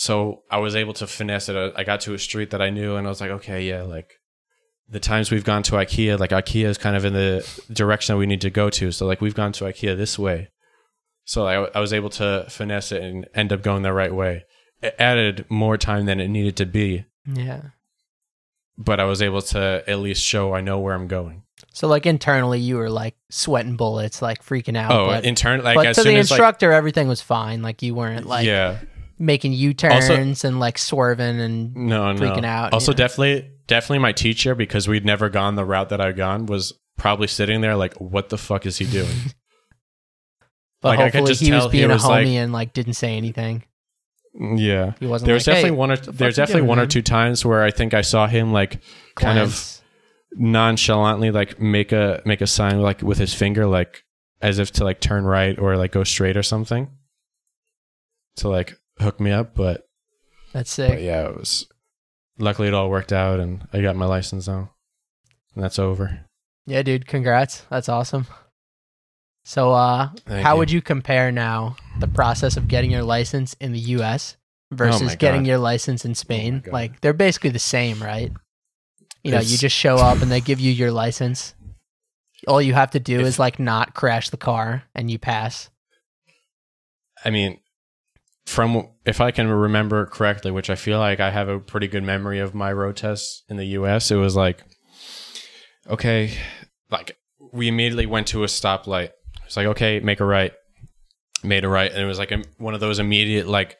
[0.00, 1.74] so I was able to finesse it.
[1.76, 4.14] I got to a street that I knew, and I was like, okay, yeah, like
[4.88, 8.18] the times we've gone to IKEA, like IKEA is kind of in the direction that
[8.18, 8.92] we need to go to.
[8.92, 10.48] So like we've gone to IKEA this way.
[11.30, 14.46] So I, I was able to finesse it and end up going the right way.
[14.82, 17.60] It added more time than it needed to be, Yeah.
[18.76, 21.44] but I was able to at least show I know where I'm going.
[21.72, 24.90] So like internally, you were like sweating bullets, like freaking out.
[24.90, 27.22] Oh, but, in turn, like but as to soon the as like instructor, everything was
[27.22, 27.62] fine.
[27.62, 28.78] Like you weren't like yeah,
[29.16, 32.20] making U turns and like swerving and no, no.
[32.20, 33.06] freaking out, Also, you know?
[33.06, 37.28] definitely, definitely, my teacher because we'd never gone the route that I'd gone was probably
[37.28, 39.14] sitting there like, what the fuck is he doing?
[40.82, 42.52] but Like, I could hopefully just he was tell he being a homie like- and
[42.52, 43.64] like didn't say anything.
[44.34, 44.94] yeah.
[45.00, 45.26] He wasn't.
[45.26, 47.44] There was like, definitely hey, one or the there's definitely doing, one or two times
[47.44, 48.80] where I think I saw him like
[49.16, 49.80] kind of
[50.32, 54.04] nonchalantly like make a make a sign like with his finger like
[54.40, 56.88] as if to like turn right or like go straight or something
[58.36, 59.88] to like hook me up but,
[60.52, 61.00] That's but sick.
[61.00, 61.66] yeah it was
[62.38, 64.70] luckily it all worked out and I got my license now
[65.54, 66.20] and that's over
[66.66, 67.06] Yeah, dude.
[67.08, 67.66] Congrats.
[67.68, 68.26] That's awesome.
[69.44, 70.58] So, uh, Thank how you.
[70.58, 74.36] would you compare now the process of getting your license in the U.S.
[74.70, 75.48] versus Oh my getting God.
[75.48, 76.60] your license in Spain?
[76.64, 76.72] God.
[76.72, 78.30] like they're basically the same, right?
[79.24, 81.54] You know, you It's- just show up and they give you your license.
[82.46, 85.68] All you have to do is like not crash the car and you pass.
[87.22, 87.60] I mean,
[88.46, 92.02] from if I can remember correctly, which I feel like I have a pretty good
[92.02, 94.62] memory of my road tests in the U.S., it was like,
[95.86, 96.32] okay,
[96.90, 97.18] like
[97.52, 99.10] we immediately went to a stoplight.
[99.50, 100.52] It's like, okay, make a right,
[101.42, 103.78] made a right, and it was like a, one of those immediate like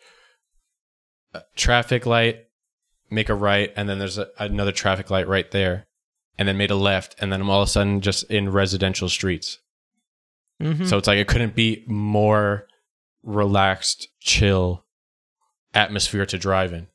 [1.33, 2.47] uh, traffic light,
[3.09, 5.87] make a right, and then there's a, another traffic light right there,
[6.37, 9.09] and then made a left, and then I'm all of a sudden just in residential
[9.09, 9.61] streets.
[10.61, 10.87] Mm-hmm.
[10.87, 12.67] So it's like it couldn't be more
[13.23, 14.85] relaxed, chill
[15.73, 16.89] atmosphere to drive in.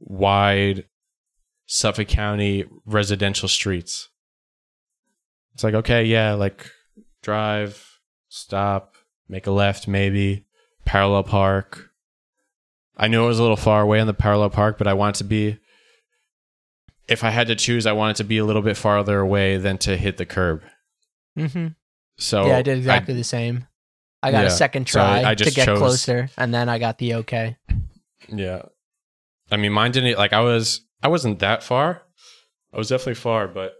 [0.00, 0.86] Wide
[1.66, 4.08] Suffolk County residential streets.
[5.54, 6.68] It's like, okay, yeah, like
[7.26, 8.94] drive, stop,
[9.28, 10.46] make a left, maybe,
[10.84, 11.90] parallel park.
[12.96, 15.16] I knew it was a little far away on the parallel park, but I wanted
[15.18, 15.58] to be,
[17.08, 19.76] if I had to choose, I wanted to be a little bit farther away than
[19.78, 20.62] to hit the curb.
[21.36, 21.68] mm-hmm.
[22.18, 23.66] So yeah, I did exactly the same.
[24.22, 24.46] I got Yeah.
[24.46, 27.14] a second So I- try I to get chose- closer, and then I got the
[27.16, 27.56] okay.
[28.28, 28.62] Yeah.
[29.50, 32.02] I mean, mine didn't like I was I wasn't that far.
[32.72, 33.74] I was definitely far, but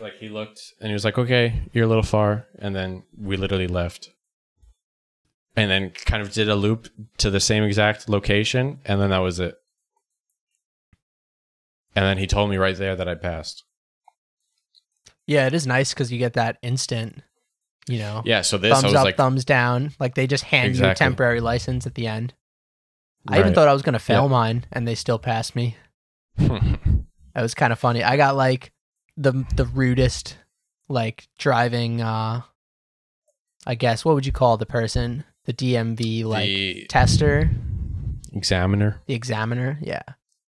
[0.00, 3.36] like he looked and he was like, "Okay, you're a little far," and then we
[3.36, 4.10] literally left.
[5.56, 9.18] And then kind of did a loop to the same exact location, and then that
[9.18, 9.56] was it.
[11.94, 13.64] And then he told me right there that I passed.
[15.26, 17.22] Yeah, it is nice because you get that instant,
[17.88, 19.92] you know, Yeah, so this thumbs up, like, thumbs down.
[19.98, 22.34] Like they just hand you a temporary license at the end.
[23.28, 24.28] I even thought I was gonna fail Yeah.
[24.30, 25.76] mine, and they still passed me.
[26.36, 28.02] that was kind of funny.
[28.02, 28.72] I got like
[29.20, 30.38] the the rudest
[30.88, 32.40] like driving uh
[33.66, 35.24] I guess what would you call the person?
[35.44, 37.50] The DMV like the tester,
[38.32, 39.02] examiner.
[39.06, 39.78] the examiner.
[39.82, 40.02] Yeah.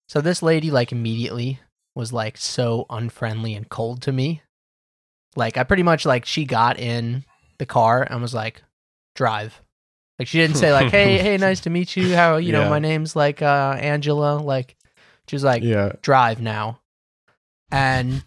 [0.08, 1.61] So this lady like immediately
[1.94, 4.42] was like so unfriendly and cold to me.
[5.37, 7.24] Like I pretty much like she got in
[7.58, 8.62] the car and was like
[9.14, 9.61] drive.
[10.18, 12.78] Like she didn't say like hey hey nice to meet you how you know my
[12.78, 14.76] name's like uh Angela like
[15.26, 16.80] she was like yeah, drive now.
[17.72, 18.22] And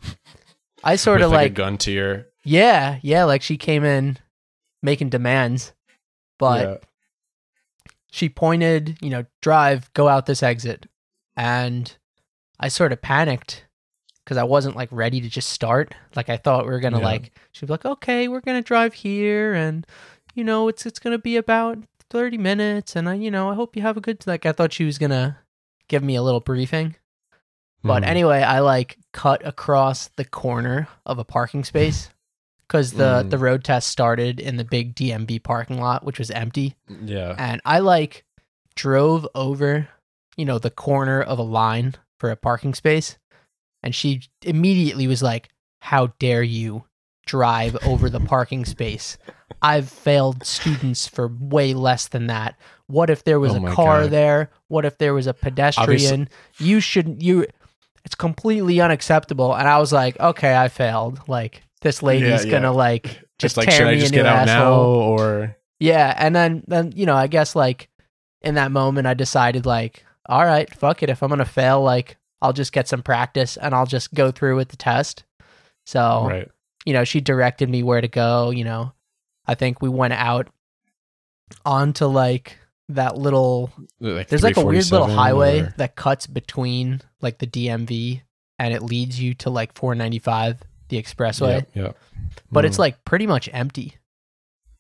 [0.84, 2.26] I sort of like, like, a gun to your.
[2.44, 4.18] yeah, yeah, like she came in
[4.82, 5.74] making demands,
[6.38, 6.78] but yeah.
[8.12, 10.88] she pointed, you know, drive, go out this exit.
[11.38, 11.96] And
[12.60, 13.66] I sort of panicked
[14.24, 15.94] because I wasn't like ready to just start.
[16.16, 17.06] Like I thought we were gonna Yeah.
[17.06, 19.86] like she'd be like, Okay, we're gonna drive here and
[20.34, 21.78] you know, it's it's gonna be about
[22.10, 24.74] thirty minutes and I you know, I hope you have a good like I thought
[24.74, 25.40] she was gonna
[25.88, 26.96] give me a little briefing.
[27.86, 28.08] But Mhm.
[28.08, 32.10] anyway, I like cut across the corner of a parking space
[32.68, 33.30] because the Mm.
[33.30, 37.36] the road test started in the big DMV parking lot, which was empty, yeah.
[37.38, 38.26] and I like
[38.76, 39.88] drove over,
[40.36, 43.18] you know, the corner of a line for a parking space,
[43.84, 46.86] and she immediately was like, "How dare you
[47.26, 49.18] drive over the parking space?
[49.62, 52.56] I've failed students for way less than that.
[52.88, 54.12] What if there was Oh a car God.
[54.12, 54.50] there?
[54.68, 56.30] What if there was a pedestrian?
[56.60, 57.22] You shouldn't.
[57.22, 57.46] You.
[58.06, 61.20] It's completely unacceptable." And I was like, "Okay, I failed.
[61.28, 62.52] Like this lady's yeah.
[62.52, 64.96] gonna like Just like, tear should I me just a new get out now asshole."
[65.20, 67.90] or Yeah, and then then you know, I guess like
[68.42, 71.10] in that moment I decided like, all right, fuck it.
[71.10, 74.56] If I'm gonna fail, like I'll just get some practice and I'll just go through
[74.56, 75.24] with the test.
[75.86, 76.52] So right?
[76.86, 78.52] you know, she directed me where to go.
[78.52, 78.94] You know,
[79.46, 80.48] I think we went out
[81.66, 82.58] onto like
[82.90, 83.72] that little.
[84.00, 88.22] Like There's like a weird little highway or- that cuts between like the DMV
[88.60, 91.92] and it leads you to like 495, the expressway Yeah, yeah.
[92.52, 92.80] but it's Mm.
[92.80, 93.98] like pretty much empty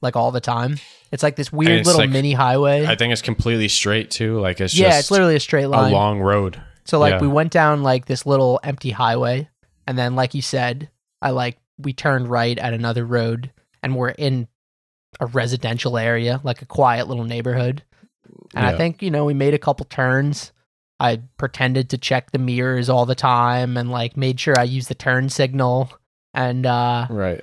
[0.02, 0.78] like all the time
[1.12, 4.39] it's like this weird little like- mini highway I think it's completely straight too.
[4.39, 5.91] Like it's yeah just it's literally a straight line.
[5.91, 6.62] a long road.
[6.86, 7.22] so like yeah.
[7.22, 9.50] we went down like this little empty highway
[9.88, 10.89] and then like you said
[11.24, 14.48] i like we turned right at another road and we're in
[15.20, 17.84] a residential area like a quiet little neighborhood
[18.55, 20.51] and i think you know we made a couple turns
[20.99, 24.88] i pretended to check the mirrors all the time and like made sure i used
[24.89, 25.91] the turn signal
[26.33, 27.41] and uh Right.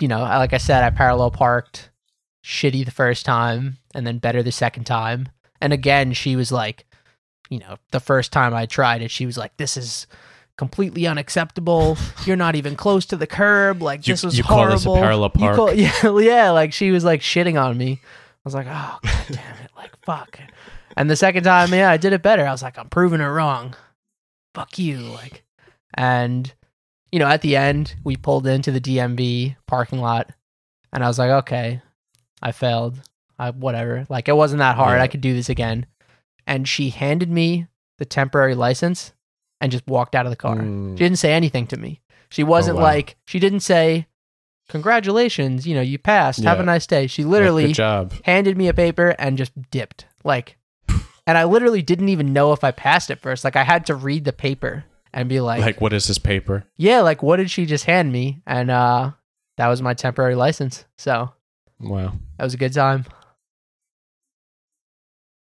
[0.00, 1.90] you know, like I said, I parallel parked
[2.44, 5.28] shitty the first time and then better the second time.
[5.60, 6.84] And again, she was like,
[7.50, 10.08] you know, the first time I tried it, she was like, this is
[10.58, 11.96] completely unacceptable.
[12.24, 13.80] You're not even close to the curb.
[13.80, 15.02] Like, You- this was you call this a horrible.
[15.02, 15.56] parallel park?
[15.56, 16.50] call- yeah, yeah.
[16.50, 18.00] Like, she was like shitting on me.
[18.02, 18.08] I
[18.44, 19.70] was like, oh, god damn it.
[19.82, 20.40] Like, fuck.
[20.96, 22.46] And the second time, yeah, I did it better.
[22.46, 23.74] I was like, I'm proving her wrong.
[24.54, 24.98] Fuck you.
[24.98, 25.42] Like,
[25.94, 26.52] and
[27.10, 30.30] you know, at the end, we pulled into the DMV parking lot,
[30.92, 31.82] and I was like, okay,
[32.40, 33.00] I failed.
[33.38, 34.06] I whatever.
[34.08, 34.98] Like it wasn't that hard.
[34.98, 35.02] Yeah.
[35.02, 35.86] I could do this again.
[36.46, 37.66] And she handed me
[37.98, 39.12] the temporary license
[39.60, 40.56] and just walked out of the car.
[40.56, 40.92] Mm.
[40.92, 42.00] She didn't say anything to me.
[42.30, 42.84] She wasn't wow.
[42.84, 44.06] like she didn't say,
[44.68, 46.42] "Congratulations, you know, you passed.
[46.44, 46.66] Have a Yeah.
[46.66, 48.12] nice day." She literally good job.
[48.24, 50.06] handed me a paper and just dipped.
[50.24, 50.56] Like,
[51.26, 53.44] and I literally didn't even know if I passed it first.
[53.44, 56.64] Like, I had to read the paper and be like, Like, what is this paper?
[56.76, 58.42] yeah, like, what did she just hand me?
[58.46, 59.12] And uh,
[59.56, 60.84] that was my temporary license.
[60.96, 61.32] So
[61.80, 63.04] Wow, that was a good time.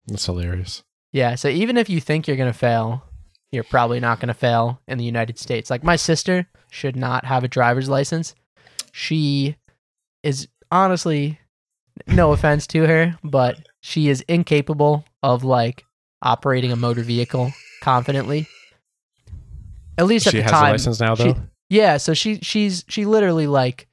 [0.07, 0.83] that's hilarious.
[1.12, 1.35] Yeah.
[1.35, 3.05] So even if you think you're going to fail,
[3.53, 5.70] you're probably not going to fail in the United States.
[5.70, 8.35] Like, my sister should not have a driver's license.
[8.92, 9.57] She
[10.22, 11.38] is honestly,
[12.07, 15.85] no offense to her, but she is incapable of like
[16.22, 18.46] operating a motor vehicle confidently.
[19.98, 20.68] At least at She the has time.
[20.68, 21.37] a license now, she- though.
[21.68, 23.87] Yeah, so she she's she literally like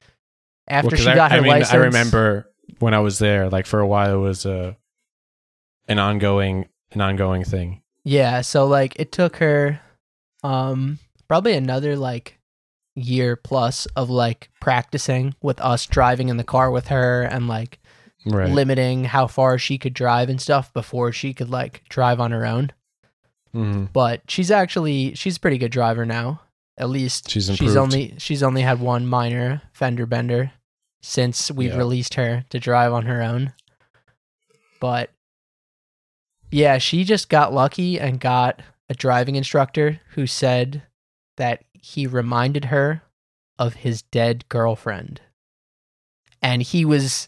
[0.67, 1.73] after Well, she I, got her I mean, license.
[1.73, 3.49] I remember when I was there.
[3.49, 4.75] Like for a while, it was a
[5.87, 7.83] an ongoing an ongoing thing.
[8.03, 9.79] Yeah, so like it took her
[10.43, 12.36] um probably another like
[12.97, 17.79] year plus of like practicing with us driving in the car with her and like
[18.25, 18.49] Right.
[18.49, 22.45] limiting how far she could drive and stuff before she could like drive on her
[22.45, 22.71] own.
[23.55, 23.93] Mhm.
[23.93, 26.41] But she's actually she's a pretty good driver now.
[26.77, 30.51] At least She's she's only she's only had one minor fender bender
[31.01, 31.77] since we've Yeah.
[31.77, 33.53] released her to drive on her own.
[34.81, 35.11] But
[36.51, 40.83] yeah, she just got lucky and got a driving instructor who said
[41.37, 43.03] that he reminded her
[43.59, 45.21] of his dead girlfriend.
[46.41, 47.27] And he was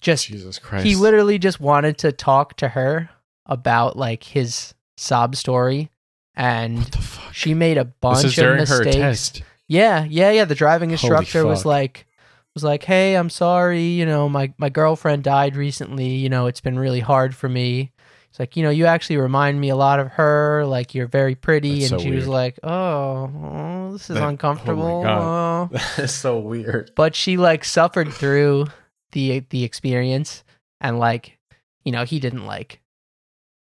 [0.00, 0.84] just Jesus Christ.
[0.84, 3.10] he literally just wanted to talk to her
[3.46, 5.90] about like his sob story
[6.34, 7.32] and What the fuck?
[7.32, 9.40] she made a bunch of mistakes.
[9.68, 10.44] Yeah, yeah, yeah.
[10.44, 12.06] The driving instructor was like
[12.54, 16.60] was like, "Hey, I'm sorry, you know, my my girlfriend died recently, you know, it's
[16.60, 17.92] been really hard for me."
[18.34, 21.36] It's like, "You know, you actually remind me a lot of her, like you're very
[21.36, 25.70] pretty." That's and so she was like, "Oh, oh, this is That- oh uncomfortable." God.
[25.72, 26.90] oh." That's so weird.
[26.96, 28.66] but she like suffered through
[29.12, 30.42] the the experience
[30.80, 31.38] and like
[31.84, 32.80] you know he didn't like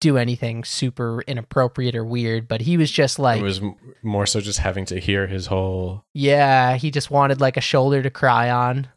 [0.01, 4.25] do anything super inappropriate or weird but he was just like it was m- more
[4.25, 6.03] so just having to hear his whole.
[6.13, 8.87] yeah he just wanted like a shoulder to cry on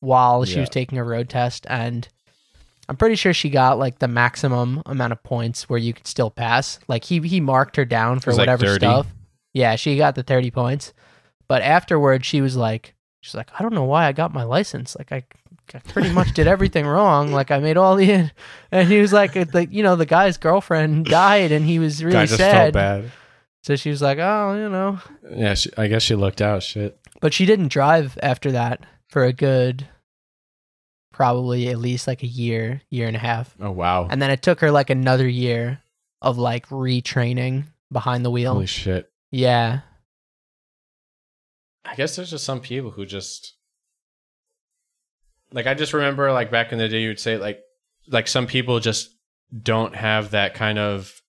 [0.00, 0.60] while she Yeah.
[0.62, 2.08] was taking a road test and
[2.92, 6.30] i'm pretty sure she got like the maximum amount of points where you could still
[6.30, 9.06] pass like he he marked her down for was, like, whatever stuff
[9.54, 10.92] yeah she got the 30 points
[11.48, 14.94] but afterwards she was like she's like i don't know why i got my license
[14.98, 15.24] like i
[15.74, 17.32] I pretty much did everything wrong.
[17.32, 18.30] Like I made all the,
[18.72, 22.26] and he was like, the you know, the guy's girlfriend died, and he was really
[22.26, 23.10] sad.
[23.62, 24.98] So she was like, oh, you know,
[25.30, 26.62] Yeah, she, I guess she looked out.
[26.62, 26.98] Shit.
[27.20, 29.86] but she didn't drive after that for a good,
[31.12, 34.08] probably at least like a year, year and a half, Oh wow.
[34.10, 35.80] and then it took her like another year
[36.20, 38.52] of like retraining behind the wheel.
[38.54, 39.10] Holy shit.
[39.30, 39.80] yeah,
[41.84, 43.54] I guess there's just some people who just
[45.52, 47.60] like I just remember like back in the day you'd say like
[48.08, 49.10] like some people just
[49.62, 51.20] don't have that kind of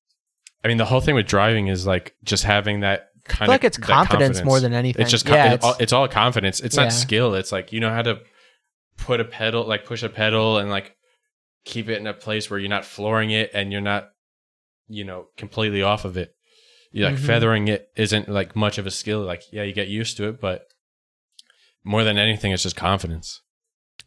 [0.64, 3.44] I mean the whole thing with driving is like just having that I kind feel
[3.46, 5.02] of like it's confidence, more than anything.
[5.02, 6.60] it's just con- yeah, it's, all, it's all confidence.
[6.60, 6.84] It's Yeah.
[6.84, 7.36] not skill.
[7.36, 8.20] It's like you know how to
[8.98, 10.96] put a pedal like push a pedal and like
[11.66, 14.10] keep it in a place where you're not flooring it and you're not
[14.88, 16.36] you know completely off of it.
[16.92, 17.26] You like Mhm.
[17.26, 19.22] feathering it isn't like much of a skill.
[19.22, 20.68] Like yeah, you get used to it, but
[21.84, 23.42] more than anything, it's just confidence.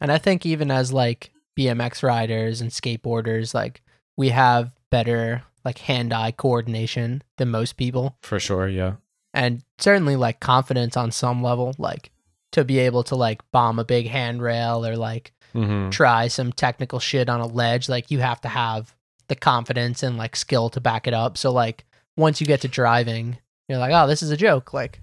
[0.00, 3.82] And I think even as like BMX riders and skateboarders, like
[4.16, 8.94] we have better like hand-eye coordination than most people, For sure, yeah.
[9.34, 12.12] and certainly like confidence on some level, like
[12.56, 15.88] to be able to like bomb a big handrail or like Mm-hmm.
[15.88, 17.88] try some technical shit on a ledge.
[17.88, 18.94] Like you have to have
[19.28, 21.38] the confidence and like skill to back it up.
[21.38, 24.74] So like once you get to driving, you're like, oh, this is a joke.
[24.74, 25.00] Like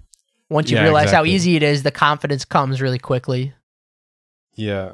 [0.48, 1.30] once you Yeah, realize exactly.
[1.30, 3.52] how easy it is, the confidence comes really quickly.
[4.54, 4.92] Yeah.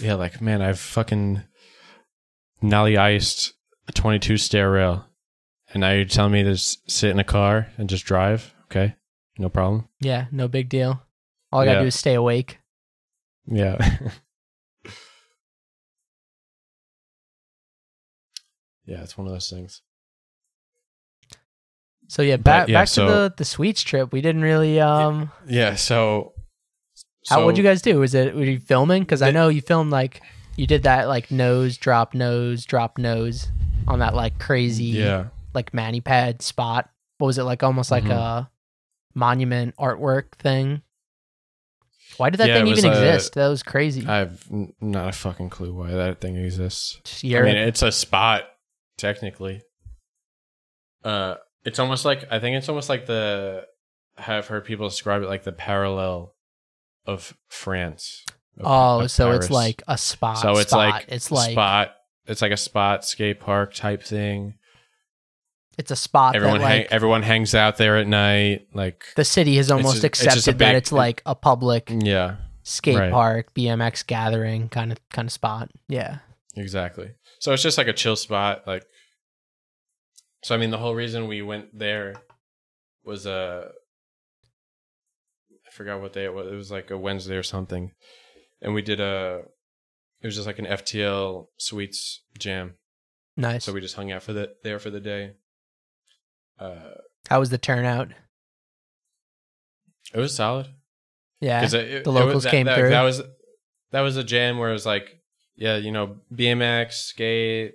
[0.00, 1.42] Yeah, like man, I've fucking
[2.62, 3.52] nolly iced
[3.88, 5.04] a 22 stair rail,
[5.74, 8.54] and now you're telling me to sit in a car and just drive?
[8.70, 8.94] Okay,
[9.38, 9.88] no problem.
[10.00, 11.02] Yeah, no big deal.
[11.52, 11.82] All I gotta Yeah.
[11.82, 12.58] do is stay awake.
[13.46, 13.76] Yeah.
[18.86, 19.82] yeah, it's one of those things.
[22.08, 24.12] So yeah, back yeah, back so- to the the sweets trip.
[24.12, 25.30] We didn't really um.
[25.46, 26.32] Yeah, so.
[27.28, 27.98] How so- what'd you guys do?
[27.98, 29.02] Was it were you filming?
[29.02, 30.22] Because I know you filmed like
[30.56, 33.48] you did that like nose drop nose drop nose
[33.88, 35.26] on that like crazy Yeah.
[35.52, 36.88] like mani pad spot.
[37.18, 37.62] What was it like?
[37.64, 38.10] Almost like Mhm.
[38.12, 38.50] a
[39.14, 40.82] monument artwork thing.
[42.18, 43.34] Why did that Yeah, thing it was even a- exist?
[43.34, 44.06] That was crazy.
[44.06, 46.98] I have n- not a fucking clue why that thing exists.
[47.04, 48.44] Just I mean, it's a spot
[48.96, 49.62] technically.
[51.04, 53.64] Uh, it's almost like I think it's almost like the
[54.16, 56.34] have heard people describe it like the parallel
[57.06, 58.24] of France.
[58.58, 59.50] of- oh, of so it's Paris.
[59.50, 60.38] like a spot.
[60.38, 60.90] so it's spot.
[60.90, 61.94] like it's like spot.
[62.26, 64.54] It's like a spot skate park type thing.
[65.78, 68.68] It's a spot Everyone that hang, like everyone hangs out there at night.
[68.72, 71.90] Like the city has almost just- it's just a accepted that it's like a public
[71.94, 73.12] yeah, skate Right.
[73.12, 75.70] park, BMX gathering kind of kind of spot.
[75.88, 76.18] Yeah.
[76.56, 77.10] Exactly.
[77.40, 78.66] So it's just like a chill spot.
[78.66, 78.86] Like,
[80.42, 82.14] so I mean, the whole reason we went there
[83.04, 83.68] was uh,
[85.66, 86.46] I forgot what day it was.
[86.50, 87.92] It was like a Wednesday or something,
[88.62, 89.42] and we did a.
[90.22, 92.74] It was just like an FTL Sweets jam.
[93.36, 93.64] Nice.
[93.64, 95.32] So we just hung out for the there for the day.
[96.58, 96.76] Uh,
[97.28, 98.12] How was the turnout?
[100.14, 100.68] it was solid.
[101.40, 101.60] Yeah.
[101.60, 102.90] 'Cause it- it- the it was- locals that- came that, through.
[102.90, 103.22] That was
[103.92, 105.20] that was a jam where it was like,
[105.54, 107.74] yeah, you know, BMX, skate,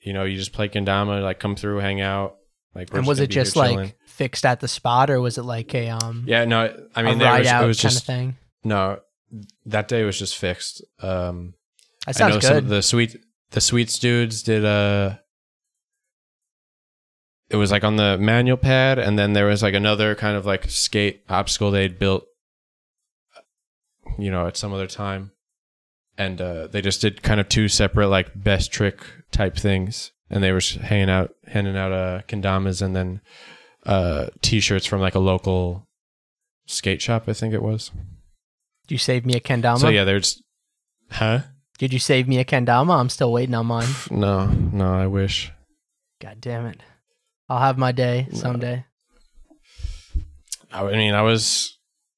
[0.00, 2.36] you know, you just play kendama, like come through, hang out.
[2.74, 5.88] Like, and was it just like fixed at the spot or was it like a
[5.90, 8.36] um Yeah, no, I mean, there ride was, out it was kind just of thing?
[8.64, 9.00] no.
[9.64, 10.82] That day was just fixed.
[11.00, 11.54] Um,
[12.06, 12.64] That I sounds know some good.
[12.64, 13.16] of the sweet
[13.52, 15.21] the sweets dudes did a.
[17.52, 20.46] It was like on the manual pad, and then there was like another kind of
[20.46, 22.24] like skate obstacle they'd built.
[24.18, 25.32] You know, at some other time,
[26.16, 29.00] and uh, they just did kind of two separate like best trick
[29.30, 33.20] type things, and they were hanging out, handing out uh kendamas, and then
[33.84, 35.86] uh t-shirts from like a local
[36.66, 37.90] skate shop, I think it was.
[38.86, 39.78] Did you save me a kendama?
[39.78, 40.42] So yeah, there's,
[41.10, 41.40] huh?
[41.78, 42.98] Did you save me a kendama?
[42.98, 43.88] I'm still waiting on mine.
[44.10, 45.52] No, no, I wish.
[46.20, 46.80] God damn it.
[47.52, 48.82] I'll have my day someday.
[50.72, 51.76] I mean, I was,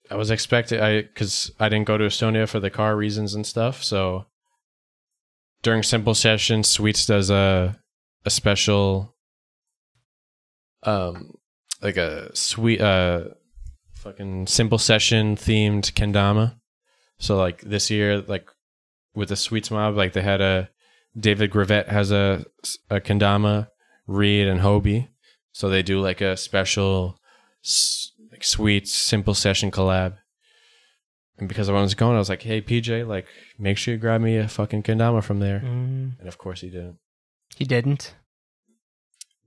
[0.08, 3.44] I was expecting, I because I didn't go to Estonia for the car reasons and
[3.44, 3.82] stuff.
[3.82, 4.26] So
[5.64, 7.76] during simple sessions, Sweets does a
[8.24, 9.16] a special,
[10.84, 11.34] um,
[11.82, 13.24] like a sweet, uh,
[13.92, 16.60] fucking simple session themed kendama.
[17.18, 18.48] So like this year, like
[19.16, 20.68] with the Sweets mob, like they had a
[21.18, 22.44] David Gravette has a
[22.88, 23.66] a kendama,
[24.06, 25.08] Reed and Hobie.
[25.54, 27.16] So they do like a special
[28.32, 30.16] like sweet simple session collab.
[31.38, 33.26] And because I was going, I was like, "Hey PJ, like
[33.58, 36.70] make sure you grab me a fucking kendama from there." Mm, And of course he
[36.70, 36.98] didn't.
[37.56, 38.14] he didn't.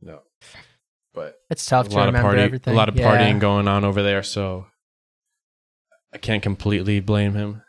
[0.02, 0.22] No.
[1.14, 2.74] But It's tough a to lot of remember party, everything.
[2.74, 3.10] a lot of Yeah.
[3.12, 4.68] partying going on over there, so
[6.14, 7.64] I can't completely blame him.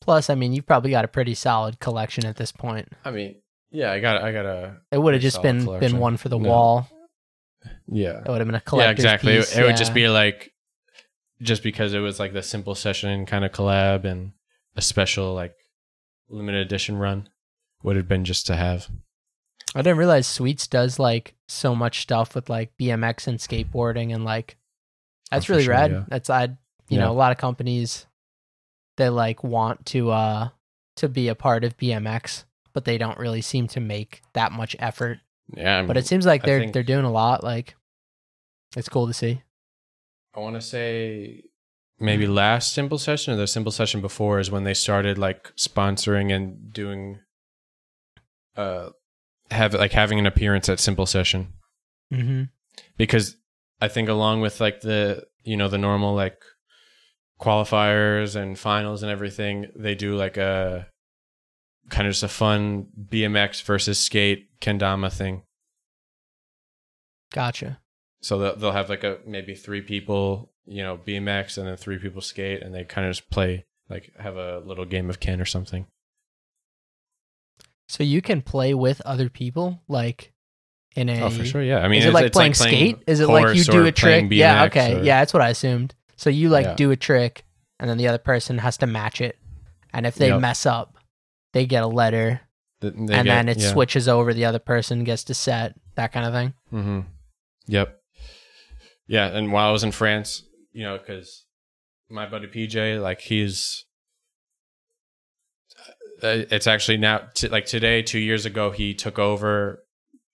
[0.00, 2.88] Plus, I mean, you've probably got a pretty solid collection at this point.
[3.04, 5.92] I mean, yeah, I got I got a It would have just been collection.
[5.92, 6.48] been one for the No.
[6.48, 6.88] wall.
[7.86, 8.20] yeah.
[8.20, 8.78] It would have been a collab.
[8.80, 9.32] Yeah, exactly.
[9.34, 9.56] It- piece.
[9.56, 9.76] it would yeah.
[9.76, 10.52] just be like
[11.42, 14.32] just because it was like the simple session kind of collab and
[14.76, 15.54] a special like
[16.28, 17.28] limited edition run
[17.82, 18.88] would have been just to have.
[19.74, 24.24] I didn't realize Sweets does like so much stuff with like BMX and skateboarding and
[24.24, 24.56] like
[25.30, 25.90] that's Oh, really sure, rad.
[25.92, 26.04] yeah.
[26.08, 26.56] That's I you
[26.88, 27.00] Yeah.
[27.00, 28.06] know a lot of companies
[28.96, 30.48] they like want to uh
[30.96, 34.74] to be a part of BMX, but they don't really seem to make that much
[34.78, 35.18] effort.
[35.56, 37.42] Yeah, I mean, But it seems like they're think- they're doing a lot.
[37.44, 37.74] Like
[38.76, 39.42] it's cool to see.
[40.34, 41.42] I want to say
[41.98, 46.32] maybe last simple session or the simple session before is when they started like sponsoring
[46.32, 47.18] and doing
[48.56, 48.90] uh
[49.50, 51.54] have like having an appearance at simple session
[52.12, 52.44] Mm-hmm.
[52.96, 53.36] because
[53.80, 56.40] I think along with like the you know the normal like
[57.40, 60.86] qualifiers and finals and everything, they do like a
[61.88, 65.42] kind of just a fun BMX versus skate kendama thing.
[67.32, 67.78] Gotcha.
[68.22, 71.98] So they'll, they'll have like a maybe three people, you know, BMX and then three
[71.98, 75.40] people skate, and they kind of just play like have a little game of Ken
[75.40, 75.86] or something.
[77.88, 80.32] So you can play with other people, like
[80.94, 81.22] in a.
[81.22, 81.78] oh, for sure, yeah.
[81.78, 82.98] I mean, is it it's- like it's playing skate?
[83.06, 84.28] Is it like you do a trick?
[84.28, 84.64] playing Yeah.
[84.64, 84.96] Okay.
[84.96, 85.94] or- Yeah, that's what I assumed.
[86.16, 86.74] So you like Yeah.
[86.74, 87.44] do a trick,
[87.78, 89.38] and then the other person has to match it,
[89.92, 90.40] and if they Yep.
[90.40, 90.97] mess up,
[91.52, 92.40] they get a letter,
[92.80, 93.72] Th- they and get- then it yeah.
[93.72, 94.32] switches over.
[94.34, 96.54] The other person gets to set that kind of thing.
[96.72, 97.00] Mm-hmm.
[97.66, 97.94] Yep.
[99.06, 100.42] Yeah, and while I was in France,
[100.72, 101.44] you know, because
[102.10, 103.84] my buddy PJ, like he's,
[106.22, 109.84] uh, it's actually now t- like today, two years ago, he took over,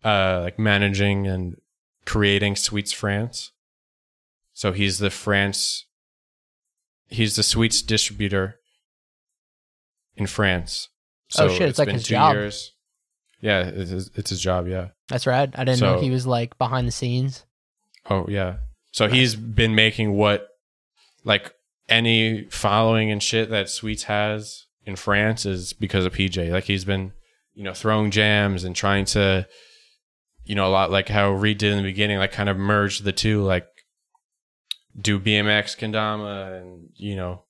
[0.05, 1.57] uh, like managing and
[2.05, 3.53] creating Sweets France.
[4.55, 5.87] So he's the France,
[7.09, 8.61] he's the Sweets distributor
[10.17, 10.89] in France.
[11.39, 12.35] Oh, shit, it's like been his job.
[12.35, 12.73] Years.
[13.41, 14.69] Yeah, it's his, it's his job.
[14.69, 14.89] Yeah.
[15.09, 15.51] That's right.
[15.55, 17.45] I didn't know he was like behind the scenes.
[18.09, 18.57] Oh yeah.
[18.93, 20.49] So he's been making what
[21.25, 21.53] like
[21.89, 26.51] any following and shit that Sweets has in France is because of PJ.
[26.51, 27.13] Like he's been,
[27.55, 29.47] you know, throwing jams and trying to
[30.45, 33.01] you know, a lot like how Reed did in the beginning, like kind of merge
[33.01, 33.67] the two, like
[34.99, 37.45] do BMX kendama and, you know,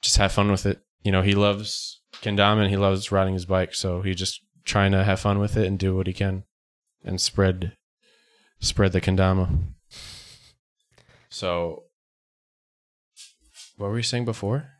[0.00, 0.80] just have fun with it.
[1.02, 4.92] You know, he loves kendama and he loves riding his bike, so he's just trying
[4.92, 6.44] to have fun with it and do what he can
[7.04, 7.76] and spread
[8.60, 9.48] spread the kendama.
[11.30, 11.84] So,
[13.76, 14.70] what were you saying before?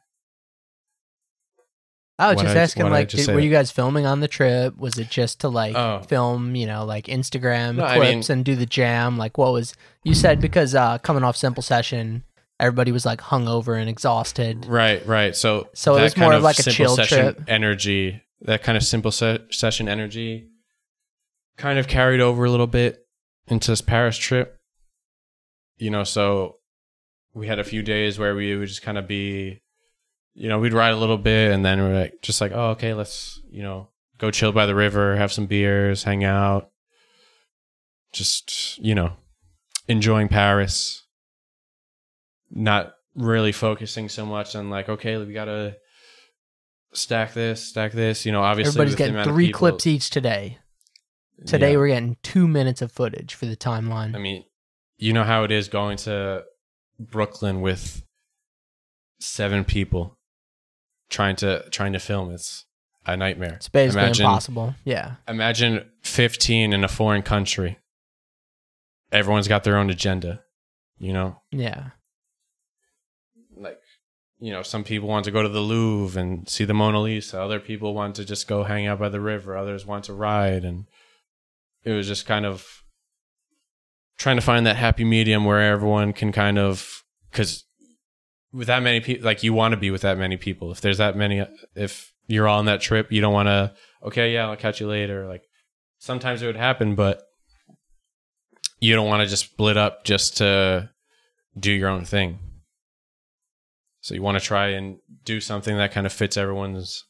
[2.21, 3.45] I was just I- asking, I like, just did, were that?
[3.47, 4.77] you guys filming on the trip?
[4.77, 6.03] Was it just to like Oh.
[6.09, 9.17] film, you know, like Instagram No, I clips mean- and do the jam?
[9.19, 10.41] Like, what was you said?
[10.41, 12.25] Because uh, coming off simple session,
[12.61, 14.67] everybody was like hungover and exhausted.
[14.67, 15.35] Right, right.
[15.37, 17.45] So, So it that was more kind of like a simple chill session trip.
[17.49, 18.23] energy.
[18.43, 20.49] That kind of simple se- session energy,
[21.57, 23.01] kind of carried over a little bit
[23.49, 24.57] into this Paris trip.
[25.77, 26.57] You know, so
[27.35, 29.61] we had a few days where we would just kind of be,
[30.35, 32.95] you know, we'd ride a little bit, and then we're like, just like, oh, okay,
[32.95, 33.89] let's, you know,
[34.19, 36.71] go chill by the river, have some beers, hang out,
[38.13, 39.13] just, you know,
[39.89, 41.05] enjoying Paris.
[42.51, 45.77] Not really focusing so much on like, okay, we gotta
[46.93, 48.25] stack this, stack this.
[48.25, 50.59] You know, obviously Everybody's getting three people- clips each today.
[51.47, 51.77] Today Yeah.
[51.79, 54.15] we're getting two minutes of footage for the timeline.
[54.15, 54.45] I mean,
[54.97, 56.45] you know how it is going to
[56.99, 58.03] Brooklyn with
[59.21, 60.17] seven people
[61.11, 62.31] trying to trying to film.
[62.33, 62.65] It's
[63.07, 63.55] a nightmare.
[63.55, 64.75] it's basically imagine, impossible.
[64.85, 65.15] Yeah.
[65.29, 67.79] Imagine 15 in a foreign country.
[69.13, 70.43] Everyone's got their own agenda,
[70.99, 71.41] you know?
[71.51, 71.91] Yeah.
[74.41, 77.41] You know, some people want to go to the Louvre and see the Mona Lisa.
[77.41, 79.57] Other people want to just go hang out by the river.
[79.57, 80.65] Others want to ride.
[80.65, 80.85] And
[81.85, 82.65] it was just kind of
[84.17, 87.65] trying to find that happy medium where everyone can kind of, because
[88.53, 90.71] with that many people, like you want to be with that many people.
[90.71, 93.75] If there's that many, if you're all on that trip, you don't want to,
[94.05, 95.27] okay, yeah, I'll catch you later.
[95.27, 95.43] Like
[95.99, 97.23] sometimes it would happen, but
[98.81, 100.91] you don't want to just split up just to
[101.59, 102.39] do your own thing.
[104.09, 107.05] So you want to try and do something that kind of fits everyone's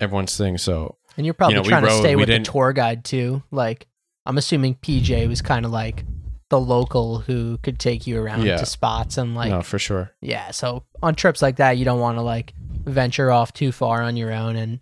[0.00, 0.56] everyone's thing.
[0.58, 3.42] So And you're probably know, we trying to rode- stay with the tour guide too.
[3.50, 3.86] Like,
[4.24, 6.04] I'm assuming PJ was kind of like
[6.48, 8.56] the local who could take you around Yeah.
[8.56, 10.12] to spots and like, no, for sure.
[10.22, 10.50] yeah.
[10.50, 14.16] So on trips like that, you don't want to like venture off too far on
[14.16, 14.80] your own and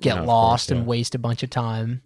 [0.00, 2.02] get No, lost course, and waste a bunch of time.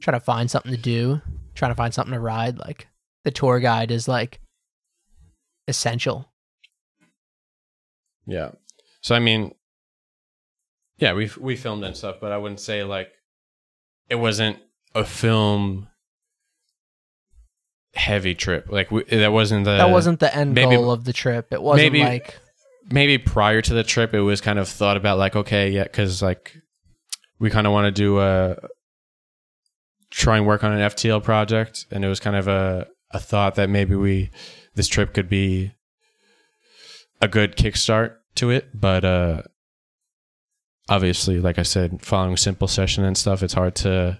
[0.00, 1.20] Try to find something to do.
[1.54, 2.58] Trying to find something to ride.
[2.58, 2.88] Like
[3.24, 4.40] the tour guide is like
[5.68, 6.30] essential.
[8.26, 8.52] Yeah.
[9.00, 9.54] So I mean,
[10.98, 13.10] yeah, we we filmed and stuff, but I wouldn't say like
[14.08, 14.58] it wasn't
[14.94, 15.88] a film
[17.94, 18.66] heavy trip.
[18.70, 21.52] Like we, that wasn't the that wasn't the end maybe- goal of the trip.
[21.52, 22.38] It wasn't maybe- like
[22.90, 26.20] maybe prior to the trip it was kind of thought about like okay yeah because
[26.20, 26.54] like
[27.38, 28.56] we kind of want to do a
[30.10, 33.54] try and work on an ftl project and it was kind of a, a thought
[33.54, 34.30] that maybe we
[34.74, 35.72] this trip could be
[37.24, 39.42] a good kickstart to it but uh
[40.88, 44.18] obviously like i said following simple session and stuff it's hard to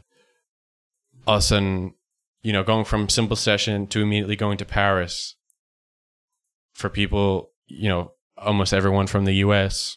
[1.26, 1.94] all of a sudden
[2.42, 5.36] you know going from simple session to immediately going to paris
[6.72, 9.96] for people you know almost everyone from the US,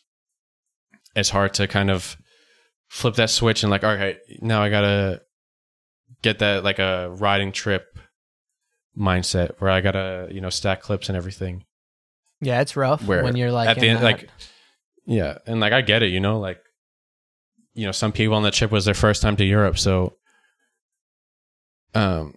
[1.16, 2.18] it's hard to kind of
[2.88, 5.22] flip that switch and like, all right, now I gotta
[6.22, 7.97] get that like a riding trip
[8.97, 11.66] mindset where I gotta, you know, stack clips and everything.
[12.41, 14.29] Yeah, it's rough Where when you're like At the end, that- like,
[15.05, 16.59] yeah, and like I get it, you know, like,
[17.73, 20.17] you know, some people on the trip was their first time to Europe, so,
[21.93, 22.35] um,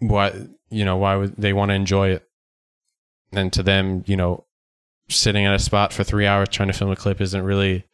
[0.00, 0.32] why,
[0.70, 2.28] you know, why would they want to enjoy it?
[3.32, 4.44] And to them, you know,
[5.08, 7.84] sitting at a spot for three hours trying to film a clip isn't really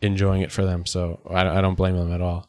[0.00, 0.86] enjoying it for them.
[0.86, 2.48] So I, I don't blame them at all.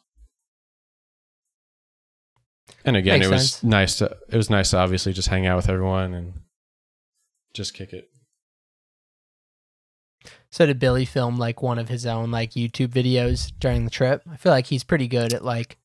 [2.84, 3.64] And again, Makes it was sense.
[3.64, 6.34] nice to it was nice to obviously just hang out with everyone and
[7.52, 8.08] just kick it.
[10.56, 14.22] So did Billy film like one of his own like YouTube videos during the trip?
[14.26, 15.76] I feel like he's pretty good at like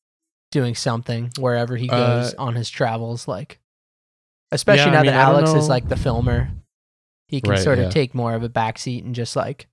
[0.50, 3.28] doing something wherever he goes Uh, on his travels.
[3.28, 3.60] Like,
[4.50, 6.48] especially Yeah, I now mean, that I Alex is like the filmer,
[7.28, 7.90] he can Right, sort of yeah.
[7.90, 9.68] take more of a backseat and just like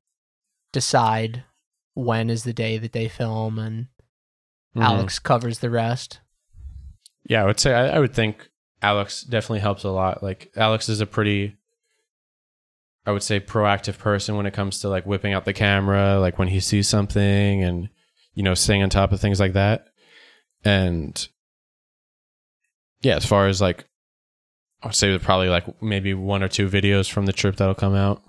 [0.74, 1.46] decide
[1.94, 3.88] when is the day that they film, and
[4.76, 4.84] Mhm.
[4.84, 6.20] Alex covers the rest.
[7.24, 8.50] Yeah, I would say I, I would think
[8.82, 10.22] Alex definitely helps a lot.
[10.22, 11.56] Like Alex is a pretty
[13.10, 16.38] I would say proactive person when it comes to like whipping out the camera, like
[16.38, 17.90] when he sees something and
[18.36, 19.88] you know, staying on top of things like that.
[20.64, 21.28] And
[23.02, 23.86] yeah, as far as like
[24.84, 27.74] I would say there's probably like maybe one or two videos from the trip that'll
[27.74, 28.22] come out.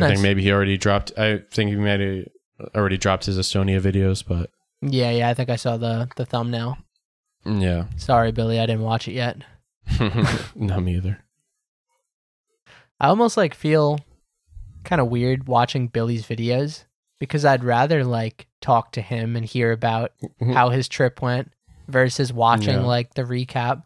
[0.00, 2.28] I think maybe he already dropped I think he maybe
[2.74, 4.50] already dropped his Estonia videos, but
[4.82, 6.78] Yeah, yeah, I think I saw the the thumbnail.
[7.44, 7.84] yeah.
[7.96, 9.36] Sorry, Billy, I didn't watch it yet.
[10.56, 11.22] no me either.
[13.00, 13.98] I almost like feel
[14.84, 16.84] kind of weird watching Billy's videos
[17.20, 20.52] because I'd rather like talk to him and hear about Mhm.
[20.54, 21.52] how his trip went
[21.88, 22.84] versus watching Yeah.
[22.84, 23.82] like the recap.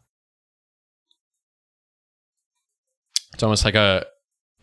[3.35, 4.07] It's almost like a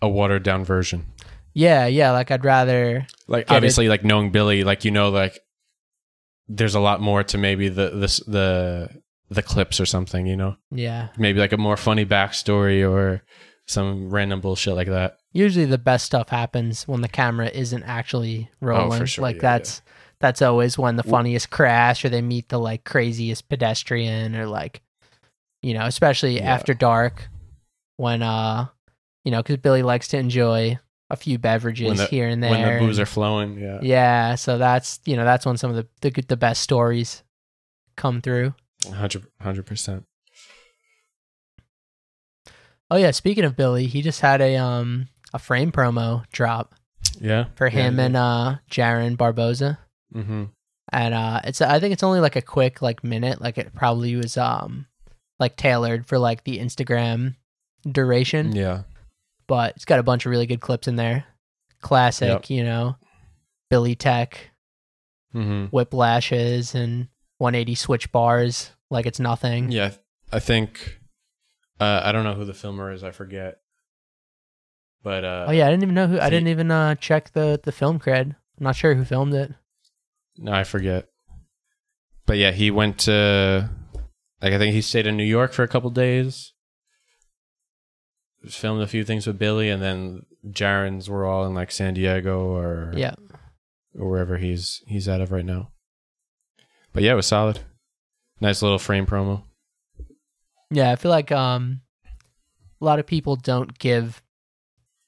[0.01, 1.05] a watered down version.
[1.53, 3.57] Yeah, yeah, like I'd rather Like Get it.
[3.57, 5.37] obviously, like knowing Billy, like you know, like
[6.47, 8.89] there's a lot more to maybe the this the
[9.29, 10.25] the clips or something.
[10.25, 11.09] You know, yeah.
[11.17, 13.23] maybe like a more funny backstory or
[13.69, 15.19] some random bullshit like that.
[15.31, 19.01] Usually the best stuff happens when the camera isn't actually rolling.
[19.01, 19.81] Oh, sure, Like yeah, that's
[20.19, 24.81] that's always when the funniest crash or they meet the like craziest pedestrian or like
[25.61, 26.53] you know, especially Yeah.
[26.53, 27.29] after dark
[27.97, 28.67] when uh
[29.23, 30.79] you know, cuz Billy likes to enjoy
[31.11, 32.51] a few beverages the- here and there.
[32.51, 33.59] when the booze and- are flowing.
[33.59, 36.61] Yeah, Yeah, so that's you know that's when some of the the, good- the best
[36.63, 37.23] stories
[37.97, 38.55] come through.
[38.87, 40.05] 100 hundred percent.
[42.91, 46.75] Oh yeah, speaking of Billy, he just had a um a frame promo drop.
[47.19, 47.45] Yeah.
[47.55, 48.05] for Yeah, him yeah.
[48.05, 49.79] and uh Jaron Barboza.
[50.13, 50.45] Mm-hmm.
[50.91, 53.41] And uh it's I think it's only like a quick like minute.
[53.41, 54.87] Like it probably was um
[55.39, 57.35] like tailored for like the Instagram
[57.89, 58.53] duration.
[58.55, 58.83] Yeah.
[59.47, 61.25] But it's got a bunch of really good clips in there.
[61.81, 62.49] Classic, Yep.
[62.49, 62.97] you know,
[63.69, 64.49] Billy Tech,
[65.35, 65.75] Mm-hmm.
[65.75, 69.71] whiplashes and 180 switch bars like it's nothing.
[69.71, 69.91] Yeah.
[70.31, 70.98] I think
[71.79, 73.03] uh, I don't know who the filmer is.
[73.03, 73.57] I forget.
[75.03, 76.19] But uh, Oh yeah, I didn't even know who.
[76.19, 78.35] I didn't even uh, check the the film cred.
[78.59, 79.53] I'm not sure who filmed it.
[80.37, 81.07] No, I forget.
[82.25, 83.69] But yeah, he went to
[84.41, 86.53] like I think he stayed in New York for a couple days.
[88.47, 92.39] Filmed a few things with Billy, and then Jaren's were all in like San Diego
[92.55, 93.15] or Yeah,
[93.97, 95.71] or wherever he's he's out of right now.
[96.93, 97.59] But yeah, it was solid.
[98.41, 99.43] Nice little frame promo.
[100.69, 100.91] Yeah.
[100.91, 101.81] I feel like um,
[102.81, 104.21] a lot of people don't give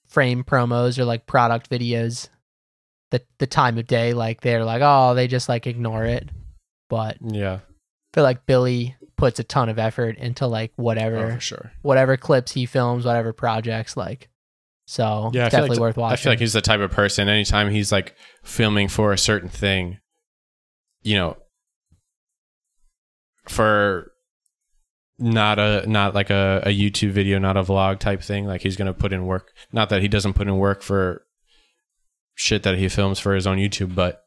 [0.07, 2.30] frame promos or like product videos
[3.12, 4.14] the the time of day.
[4.14, 6.30] Like they're like, oh, they just like ignore it.
[6.89, 7.59] But I Yeah,
[8.14, 11.72] feel like Billy puts a ton of effort into like whatever oh, sure.
[11.84, 14.28] whatever clips he films, whatever projects like.
[14.88, 16.14] So Yeah, I like definitely t- worth watching.
[16.14, 17.30] I feel like he's the type of person.
[17.30, 19.99] Anytime he's like filming for a certain thing,
[21.01, 21.38] you know,
[23.47, 24.11] for
[25.22, 28.45] not a not like a, a YouTube video, not a vlog type thing.
[28.45, 29.53] Like he's gonna put in work.
[29.72, 31.24] Not that he doesn't put in work for
[32.36, 34.24] shit that he films for his own YouTube, but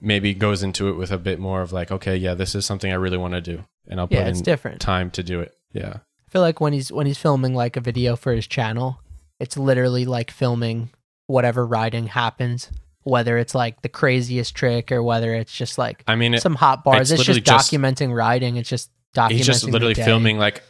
[0.00, 2.92] maybe goes into it with a bit more of like, okay, yeah, this is something
[2.92, 4.80] I really want to do, and I'll yeah, put in different.
[4.80, 5.52] time to do it.
[5.72, 9.00] Yeah, I feel like when he's when he's filming like a video for his channel,
[9.40, 10.90] it's literally like filming
[11.26, 12.70] whatever riding happens,
[13.02, 16.54] whether it's like the craziest trick or whether it's just like I mean, it, some
[16.54, 17.10] hot bars.
[17.10, 18.56] it's It's, just literally just- documenting riding.
[18.56, 19.30] It's just documenting.
[19.32, 20.62] he's just literally filming like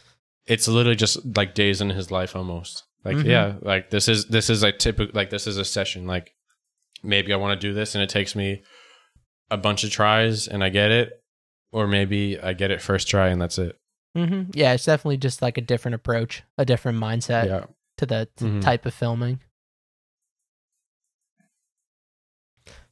[0.45, 3.25] it's literally just like days in his life almost like Mhm.
[3.25, 6.33] yeah like this is this is a typical like this is a session like
[7.03, 8.63] maybe i want to do this and it takes me
[9.51, 11.21] a bunch of tries and i get it
[11.71, 13.75] or maybe i get it first try and that's it
[14.17, 14.49] Mm-hmm.
[14.55, 17.65] Yeah, it's definitely just like a different approach, a different mindset yeah
[17.97, 18.59] to the t- Mhm.
[18.61, 19.39] type of filming.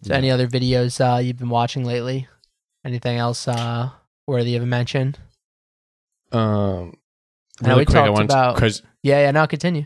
[0.04, 0.18] So, Yeah.
[0.18, 2.28] any other videos uh, you've been watching lately?
[2.86, 3.89] Anything else uh,
[4.28, 5.16] worthy of a mention?
[6.32, 6.93] Um
[7.63, 9.32] I really we quick i talked want about- because Yeah, yeah.
[9.32, 9.86] Now continue.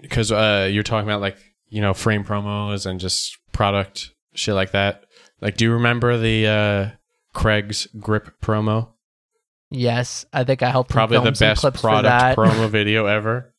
[0.00, 1.36] because uh you're talking about like
[1.68, 5.04] you know frame promos and just product shit like that
[5.40, 6.90] like do you remember the uh
[7.34, 8.90] craig's grip promo
[9.70, 13.52] Yes, I think I helped probably the best product promo video ever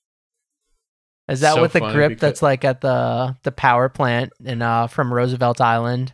[1.27, 4.87] Is that So with the grip that's like at the the power plant in uh
[4.87, 6.13] from Roosevelt Island?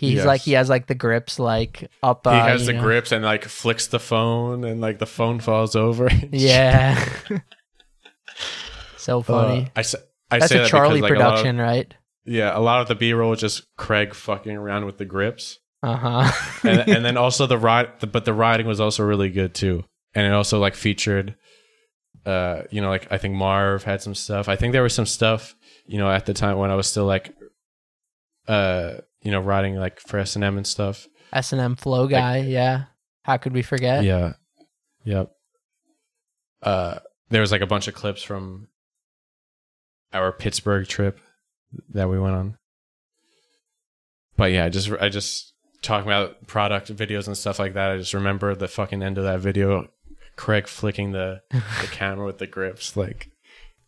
[0.00, 0.24] He's Yes.
[0.26, 2.26] like he has like the grips like up.
[2.26, 5.40] Uh, he has the know- grips and like flicks the phone and like the phone
[5.40, 6.08] falls over.
[6.32, 6.98] Yeah.
[8.96, 9.70] so Uh, funny.
[9.76, 9.94] I, s-
[10.30, 11.94] I that's say a that Charlie because, like, a of- production, right?
[12.24, 15.58] yeah, a lot of the B roll is just Craig fucking around with the grips,
[15.82, 16.32] Uh huh.
[16.68, 17.88] and, and then also the ride.
[18.10, 19.84] But the riding was also really good too,
[20.14, 21.34] and it also like featured,
[22.24, 24.48] uh, you know, like I think Marv had some stuff.
[24.48, 25.54] I think there was some stuff,
[25.86, 27.34] you know, at the time when I was still like,
[28.48, 28.92] uh,
[29.22, 31.06] you know, riding like for S and M and stuff.
[31.32, 32.38] S and M flow guy.
[32.38, 32.84] yeah.
[33.22, 34.02] How could we forget?
[34.04, 34.34] Yeah.
[35.04, 35.30] Yep.
[36.62, 36.98] Uh
[37.30, 38.68] there was like a bunch of clips from
[40.12, 41.20] our Pittsburgh trip
[41.90, 42.58] that we went on.
[44.36, 45.52] But yeah, I just I just
[45.82, 47.90] talking about product videos and stuff like that.
[47.92, 49.86] I just remember the fucking end of that video
[50.36, 51.60] Craig flicking the, the
[51.92, 53.30] camera with the grips like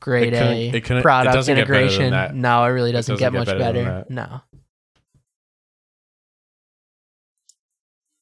[0.01, 2.41] Great It couldn't- A it couldn't- it product get better than integration.
[2.41, 4.05] No, it really doesn't, doesn't get, get much better better.
[4.11, 4.41] No.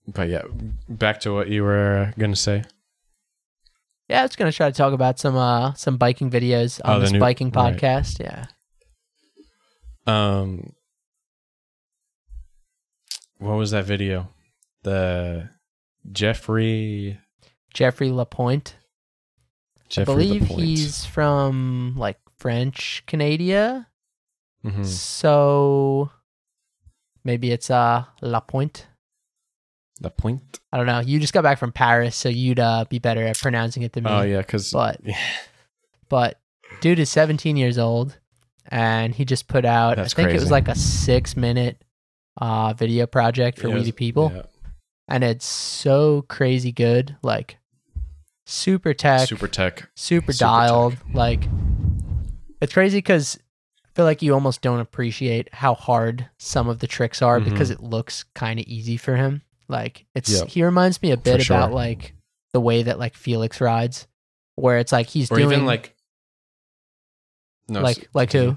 [0.09, 0.43] But yeah,
[0.89, 2.65] back to what you were going to say.
[4.09, 7.01] Yeah, I was gonna try to talk about some uh some biking videos on Oh,
[7.01, 7.77] this new- biking right.
[7.77, 8.19] podcast.
[8.19, 8.47] Yeah.
[10.07, 10.73] Um,
[13.39, 14.29] what was that video?
[14.83, 15.51] The
[16.11, 17.19] Jeffrey
[17.73, 18.75] Jeffrey Lapointe.
[19.89, 20.61] Jeffrey I believe Lapointe.
[20.61, 23.87] he's from like French Canada.
[24.65, 24.85] Mhm.
[24.87, 26.11] So
[27.23, 28.87] maybe it's uh Lapointe.
[30.01, 30.61] Lapointe.
[30.73, 31.01] I don't know.
[31.01, 34.05] You just got back from Paris, so you'd uh, be better at pronouncing it than
[34.05, 34.11] me.
[34.11, 35.01] Oh yeah, because But
[36.09, 36.41] but
[36.81, 38.19] dude is 17 years old,
[38.69, 39.97] and he just put out.
[39.97, 41.83] That's I think it was like a six minute
[42.41, 44.33] uh video project for We the People,
[45.09, 47.17] and it's so crazy good.
[47.23, 47.59] Like
[48.47, 49.89] super tech, super tech.
[49.95, 50.97] super super dialed.
[51.13, 51.47] Like
[52.61, 53.39] it's crazy because
[53.85, 57.45] I feel like you almost don't appreciate how hard some of the tricks are Mhm.
[57.45, 59.43] because it looks kind of easy for him.
[59.71, 60.49] Like it's Yep.
[60.49, 61.57] he reminds me a bit sure.
[61.57, 62.15] about like
[62.53, 64.07] the way that like Felix rides,
[64.57, 65.95] where it's like he's Or doing even like
[67.69, 68.57] no, like s- like who?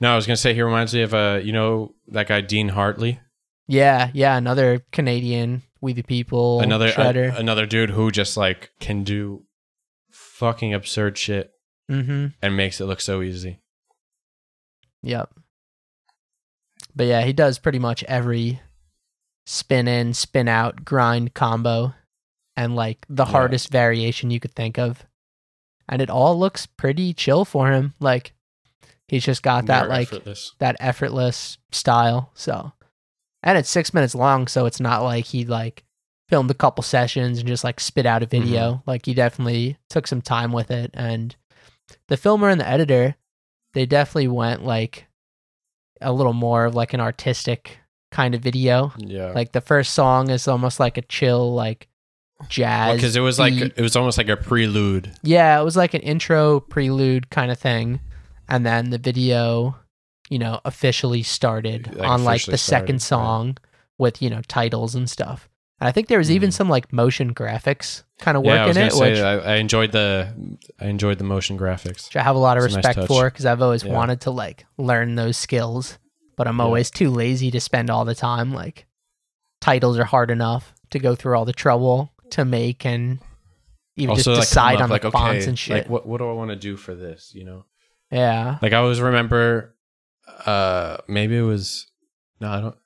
[0.00, 2.68] No, I was gonna say he reminds me of uh, you know that guy Dean
[2.68, 3.20] Hartley,
[3.66, 7.36] Yeah, yeah, another Canadian We the People another shredder.
[7.36, 9.44] another dude who just like can do
[10.10, 11.50] fucking absurd shit
[11.90, 12.28] mm-hmm.
[12.40, 13.60] and makes it look so easy.
[15.02, 15.30] Yep.
[16.94, 18.60] But yeah, he does pretty much every
[19.46, 21.94] spin in, spin out, grind combo
[22.56, 23.30] and like the Yeah.
[23.32, 25.06] hardest variation you could think of.
[25.88, 27.94] And it all looks pretty chill for him.
[28.00, 28.34] Like
[29.08, 30.54] he's just got that More like effortless.
[30.58, 32.30] that effortless style.
[32.34, 32.72] So
[33.42, 35.84] and it's six minutes long, so it's not like he like
[36.28, 38.44] filmed a couple sessions and just like spit out a mm-hmm.
[38.44, 38.82] video.
[38.86, 40.90] Like he definitely took some time with it.
[40.94, 41.34] And
[42.06, 43.16] the filmer and the editor,
[43.74, 45.08] they definitely went like
[46.00, 47.79] a little more of like an artistic
[48.10, 48.92] kind of video.
[48.98, 51.88] Yeah, Like the first song is almost like a chill, like
[52.48, 52.96] jazz.
[52.96, 55.12] because it was like it was almost like a prelude.
[55.22, 58.00] Yeah, it was like an intro prelude kind of thing.
[58.48, 59.76] And then the video,
[60.28, 63.28] you know, officially started Like, on like the second started, right.
[63.28, 63.56] song
[63.98, 65.48] with, you know, titles and stuff.
[65.80, 66.54] And I think there was even Mhm.
[66.54, 69.92] some like motion graphics kind of work yeah, in it, say which, I, I enjoyed
[69.92, 70.28] the
[70.80, 72.08] I enjoyed the motion graphics.
[72.08, 73.92] which I have a lot of It's a nice respect for because I've always Yeah.
[73.92, 75.98] wanted to like learn those skills,
[76.40, 76.64] but I'm Yeah.
[76.64, 78.54] always too lazy to spend all the time.
[78.54, 78.86] Like
[79.60, 83.18] titles are hard enough to go through all the trouble to make and
[83.96, 85.76] even also, just like, decide on up, the like, fonts okay, and shit.
[85.76, 87.32] Like, what what do I want to do for this?
[87.34, 87.64] You know,
[88.10, 88.56] yeah.
[88.62, 89.76] like I always remember,
[90.46, 91.88] uh, maybe it was
[92.40, 92.76] no, I don't.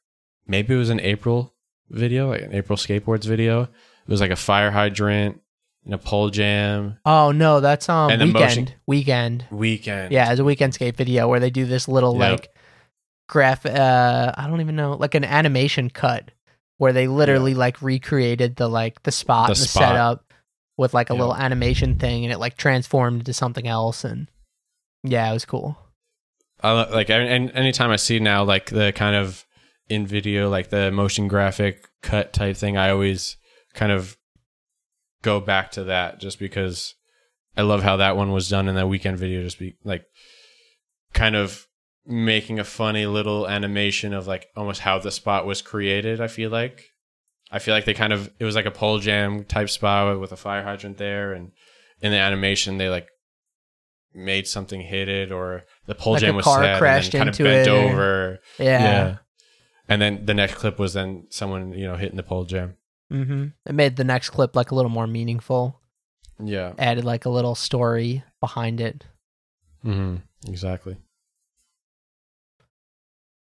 [0.48, 1.54] Maybe it was an April
[1.90, 3.62] video, like an April skateboards video.
[3.62, 5.40] It was like a fire hydrant
[5.84, 8.34] and a pole jam Oh no, that's um And weekend.
[8.34, 9.44] motion- Weekend.
[9.50, 10.12] weekend.
[10.12, 12.30] Yeah, it's a weekend skate video where they do this little Yep.
[12.30, 12.53] like
[13.28, 16.30] graph uh I don't even know, like an animation cut
[16.78, 19.82] where they literally like recreated the like the spot The and the spot.
[19.82, 20.32] setup
[20.76, 21.20] with like a Yep.
[21.20, 24.26] little animation thing and it like transformed into something else and
[25.02, 25.76] yeah, it was cool.
[26.62, 29.44] I like and, and anytime I see now like the kind of
[29.88, 33.36] in video like the motion graphic cut type thing, I always
[33.74, 34.16] kind of
[35.22, 36.94] go back to that just because
[37.56, 39.42] I love how that one was done in that weekend video.
[39.42, 40.04] Just be like
[41.12, 41.66] kind of
[42.06, 46.20] making a funny little animation of like almost how the spot was created.
[46.20, 46.82] I feel like
[47.50, 50.32] I feel like they kind of it was like a pole jam type spot with
[50.32, 51.52] a fire hydrant there, and
[52.00, 53.08] in the animation they like
[54.14, 57.20] made something hit it or the pole Like a jam was car set crashed and
[57.20, 58.38] kind of into bent or- over.
[58.58, 59.16] Yeah.
[59.88, 62.76] And then the next clip was then someone, you know, hitting the pole jam.
[63.12, 63.46] Mm-hmm.
[63.66, 65.80] It made the next clip like a little more meaningful.
[66.42, 66.72] Yeah.
[66.78, 69.04] Added like a little story behind it.
[69.84, 70.16] Mm-hmm.
[70.50, 70.96] Exactly.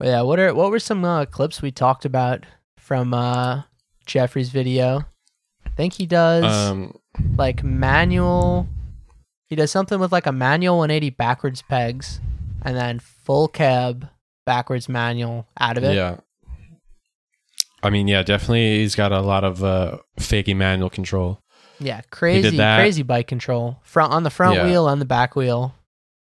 [0.00, 2.46] But yeah, what are what were some uh, clips we talked about
[2.78, 3.62] from uh
[4.06, 5.04] Jeffrey's video?
[5.66, 6.98] I think he does Um,
[7.36, 8.66] like manual.
[9.50, 12.18] He does something with like a manual 180 backwards pegs,
[12.62, 14.08] and then full cab
[14.46, 15.94] backwards manual out of it.
[15.94, 16.16] yeah.
[17.82, 21.40] I mean, yeah, definitely he's got a lot of uh, fakey manual control.
[21.78, 24.64] Yeah, crazy, crazy bike control front on the front Yeah.
[24.66, 25.74] wheel and the back wheel,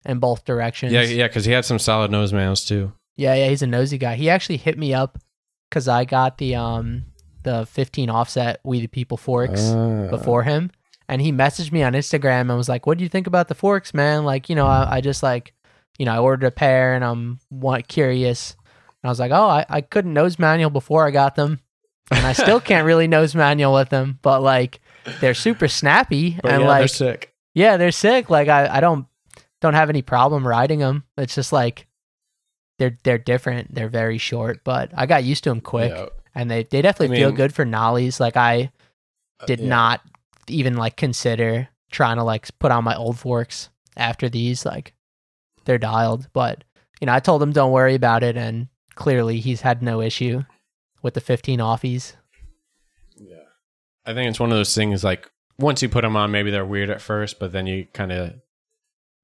[0.07, 0.93] in both directions.
[0.93, 2.93] Yeah, yeah, because he had some solid nose manuals too.
[3.17, 4.15] Yeah, yeah, he's a nosy guy.
[4.17, 5.19] He actually hit me up
[5.71, 7.05] because I got the um
[7.43, 10.09] the 15 offset We the People forks Ah.
[10.09, 10.71] before him,
[11.09, 13.55] and he messaged me on Instagram and was like, "What do you think about the
[13.55, 14.25] forks, man?
[14.25, 15.55] Like, you know, I, I just like,
[15.99, 18.57] you know, I ordered a pair and I'm want curious."
[19.03, 21.61] And I was like, "Oh, I, I couldn't nose manual before I got them,
[22.11, 24.81] and I still can't really nose manual with them, but like,
[25.21, 27.35] they're super snappy But and yeah, they're sick.
[27.55, 28.29] yeah, they're sick.
[28.29, 29.07] Like, I I don't
[29.63, 31.05] don't have any problem riding them.
[31.17, 31.87] It's just like."
[32.79, 33.75] They're they're different.
[33.75, 36.07] They're very short, but I got used to them quick, Yeah.
[36.35, 38.21] and they they definitely I feel mean- good for nollies.
[38.21, 38.71] Like I
[39.41, 39.69] uh, did Yeah.
[39.69, 40.01] not
[40.49, 44.67] even like consider trying to like put on my old forks after these.
[44.67, 44.95] Like
[45.65, 46.65] they're dialed, but
[47.01, 50.43] you know, I told him don't worry about it, and clearly he's had no issue
[51.03, 52.15] with the 15 offies.
[53.17, 53.37] Yeah.
[54.05, 56.65] I think it's one of those things like once you put them on, maybe they're
[56.65, 58.35] weird at first, but then you kind of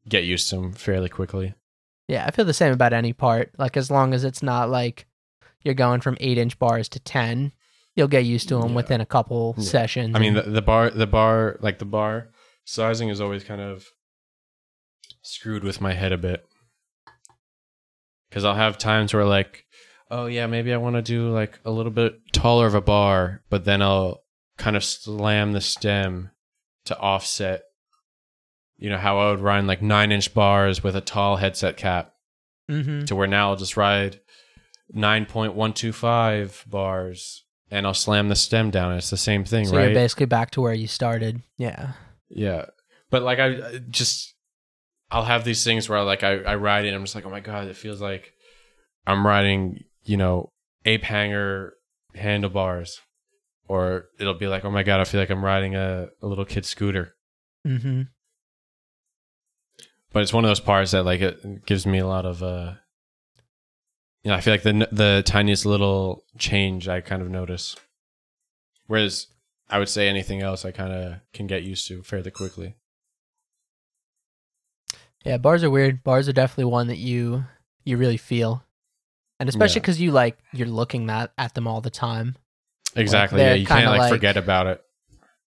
[0.08, 1.54] get used to them fairly quickly.
[2.08, 3.52] Yeah, I feel the same about any part.
[3.58, 5.06] Like as long as it's not like
[5.62, 7.52] you're going from eight inch bars to 10,
[7.94, 8.76] you'll get used to them Yeah.
[8.76, 9.64] within a couple Yeah.
[9.64, 10.14] sessions.
[10.14, 12.28] I mean, the, the bar, the bar, like the bar
[12.64, 13.86] sizing is always kind of
[15.22, 16.44] screwed with my head a bit.
[18.28, 19.66] Because I'll have times where, like,
[20.10, 23.42] oh, yeah, maybe I want to do like a little bit taller of a bar,
[23.50, 24.22] but then I'll
[24.58, 26.30] kind of slam the stem
[26.86, 27.62] to offset,
[28.82, 32.14] you know, how I would ride like nine inch bars with a tall headset cap
[32.70, 33.06] Mhm.
[33.06, 34.20] to where now I'll just ride
[34.94, 38.94] 9.125 bars and I'll slam the stem down.
[38.96, 39.84] It's the same thing, so right?
[39.86, 41.42] you're basically back to where you started.
[41.56, 41.92] Yeah.
[42.28, 42.66] Yeah.
[43.10, 44.34] But like I I just
[45.10, 47.26] I'll have these things where I like I, I ride it and I'm just like,
[47.26, 48.32] oh my god, it feels like
[49.06, 50.48] I'm riding, you know,
[50.84, 51.74] ape hanger
[52.14, 53.00] handlebars.
[53.68, 56.44] Or it'll be like, oh my god, I feel like I'm riding a, a little
[56.44, 57.14] kid scooter.
[57.66, 58.02] Mm-hmm.
[60.12, 62.74] But it's one of those parts that like it gives me a lot of uh
[64.22, 67.76] you know, I feel like the the tiniest little change I kind of notice.
[68.86, 69.26] Whereas
[69.70, 72.76] I would say anything else I kind of can get used to fairly quickly.
[75.24, 76.02] Yeah, bars are weird.
[76.02, 77.44] Bars are definitely one that you
[77.84, 78.64] you really feel,
[79.40, 79.82] and especially Yeah.
[79.82, 82.36] because you like you're looking at at them all the time.
[82.94, 83.38] Exactly.
[83.38, 84.82] they're yeah, you can't like, like- forget about it.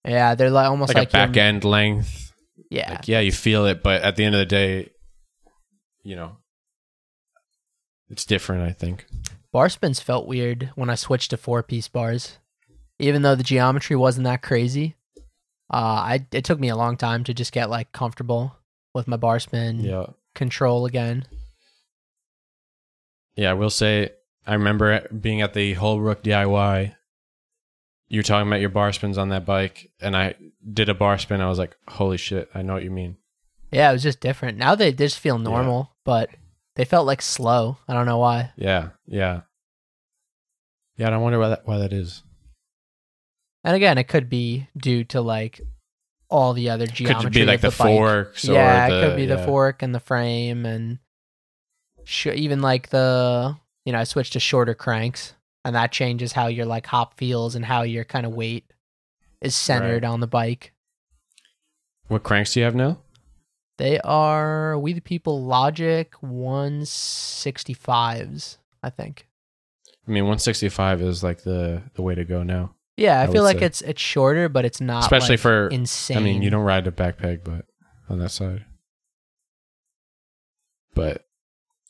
[0.06, 2.32] Yeah, they're like almost Like, like, back end length.
[2.70, 4.90] Yeah, Like yeah, you feel it, but at the end of the day,
[6.04, 6.38] you know,
[8.10, 8.64] it's different.
[8.64, 9.06] I think.
[9.52, 12.38] bar spins felt weird when I switched to four piece bars,
[13.00, 14.96] even though the geometry wasn't that crazy.
[15.74, 18.56] Uh, I it took me a long time to just get like comfortable
[18.94, 20.08] with my bar spin Yeah.
[20.36, 21.26] control again.
[23.36, 24.10] Yeah, I will say
[24.46, 26.96] I remember being at the Holbrook DIY.
[28.10, 30.36] You were talking about your bar spins on that bike, and I
[30.74, 31.42] did a bar spin.
[31.42, 32.50] I was like, "Holy shit!
[32.56, 33.18] I know what you mean."
[33.72, 34.58] Yeah, it was just different.
[34.58, 36.30] Now they just feel normal, but
[36.76, 37.78] they felt like slow.
[37.88, 38.52] I don't know why.
[38.56, 39.42] Yeah, yeah,
[40.96, 41.08] yeah.
[41.08, 42.24] and I wonder why that why that is.
[43.64, 45.60] And again, it could be due to like
[46.30, 47.24] all the other geometry.
[47.24, 47.76] Could be like the, bike.
[47.76, 48.46] forks.
[48.46, 51.00] yeah, the, it could be the fork and the frame, and
[52.06, 55.34] sh- even like the you know I switched to shorter cranks,
[55.68, 58.72] and that changes how your like hop feels and how your kind of weight
[59.42, 60.72] is centered on the bike.
[62.08, 63.00] What cranks do you have now?
[63.78, 69.28] They are We the People Logic 165s, I think.
[70.08, 72.74] I mean, 165 is like the the way to go now.
[72.96, 73.66] Yeah, I, I feel like say.
[73.66, 76.16] it's it's shorter, but it's not Especially like, for- insane.
[76.16, 77.66] I mean, you don't ride a backpack, but
[78.08, 78.64] on that side.
[80.96, 81.26] But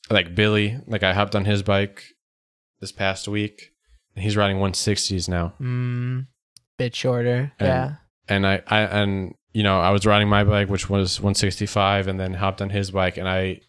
[0.09, 2.05] like Billy, like I hopped on his bike
[2.79, 3.71] this past week,
[4.15, 5.53] and he's riding 160s now.
[5.59, 6.27] mm,
[6.77, 7.51] bit shorter.
[7.59, 7.95] And- yeah.
[8.29, 12.19] And I, I, and you know, I was riding my bike, which was 165, and
[12.19, 13.61] then hopped on his bike, and I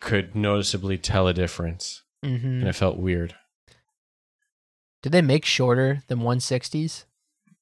[0.00, 3.34] could noticeably tell a difference, hmm and it felt weird.
[5.02, 7.04] Did they make shorter than 160s?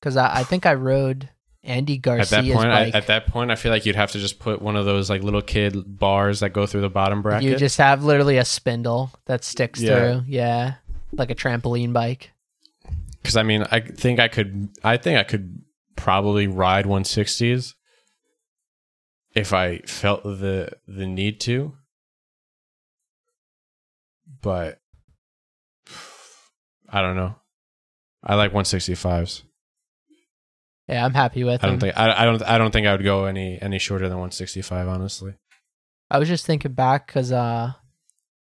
[0.01, 1.29] Because I, I think I rode
[1.65, 4.41] Andy At that point, I, at that point, I feel like you'd have to just
[4.41, 7.49] put one of those like little kid bars that go through the bottom bracket.
[7.49, 9.97] you just have literally a spindle that sticks Yeah.
[9.97, 10.25] through.
[10.27, 10.75] Yeah.
[11.13, 12.33] Like a trampoline bike.
[13.23, 14.71] because I mean, I think I could.
[14.83, 15.63] I think I could
[15.95, 17.75] probably ride 160s
[19.37, 21.75] if I felt the the need to.
[24.41, 24.81] But
[26.89, 27.37] I don't know.
[28.25, 29.43] I like 165s.
[30.93, 31.89] Yeah, I'm happy with I don't them.
[31.89, 34.89] think I, I don't I don't think I would go any any shorter than 165.
[34.89, 35.35] Honestly.
[36.11, 37.73] I was just thinking back because uh,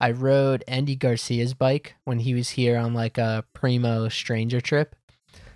[0.00, 4.94] I rode Andy Garcia's bike when he was here on like a Primo Stranger trip.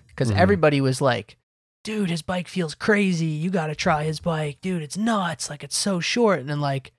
[0.09, 0.36] Because Mhm.
[0.36, 1.36] everybody was like,
[1.84, 3.26] dude, his bike feels crazy.
[3.26, 4.59] You got to try his bike.
[4.61, 5.49] Dude, it's nuts.
[5.49, 6.41] Like, it's so short.
[6.41, 6.93] And then, like,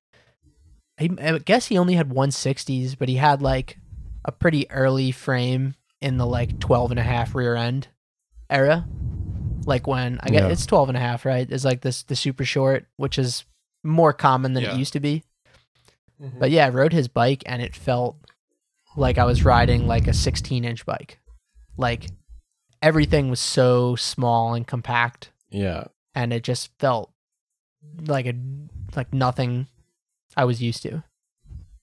[1.00, 3.78] I, I guess he only had 160s, but he had like
[4.24, 7.90] a pretty early frame in the like 12 and a half rear end
[8.50, 8.86] era.
[9.66, 10.48] Like when I guess Yeah.
[10.50, 11.50] it's 12 and a half, right?
[11.50, 13.46] It's like this, the super short, which is
[13.84, 14.74] more common than Yeah.
[14.76, 15.24] it used to be.
[16.22, 16.40] Mm-hmm.
[16.40, 18.18] But yeah, I rode his bike and it felt
[18.96, 21.20] like I was riding like a 16 inch bike.
[21.78, 22.08] Like
[22.82, 25.86] everything was so small and compact Yeah.
[26.16, 27.12] and it just felt
[28.06, 28.34] like a
[28.96, 29.68] like nothing
[30.36, 31.04] I was used to.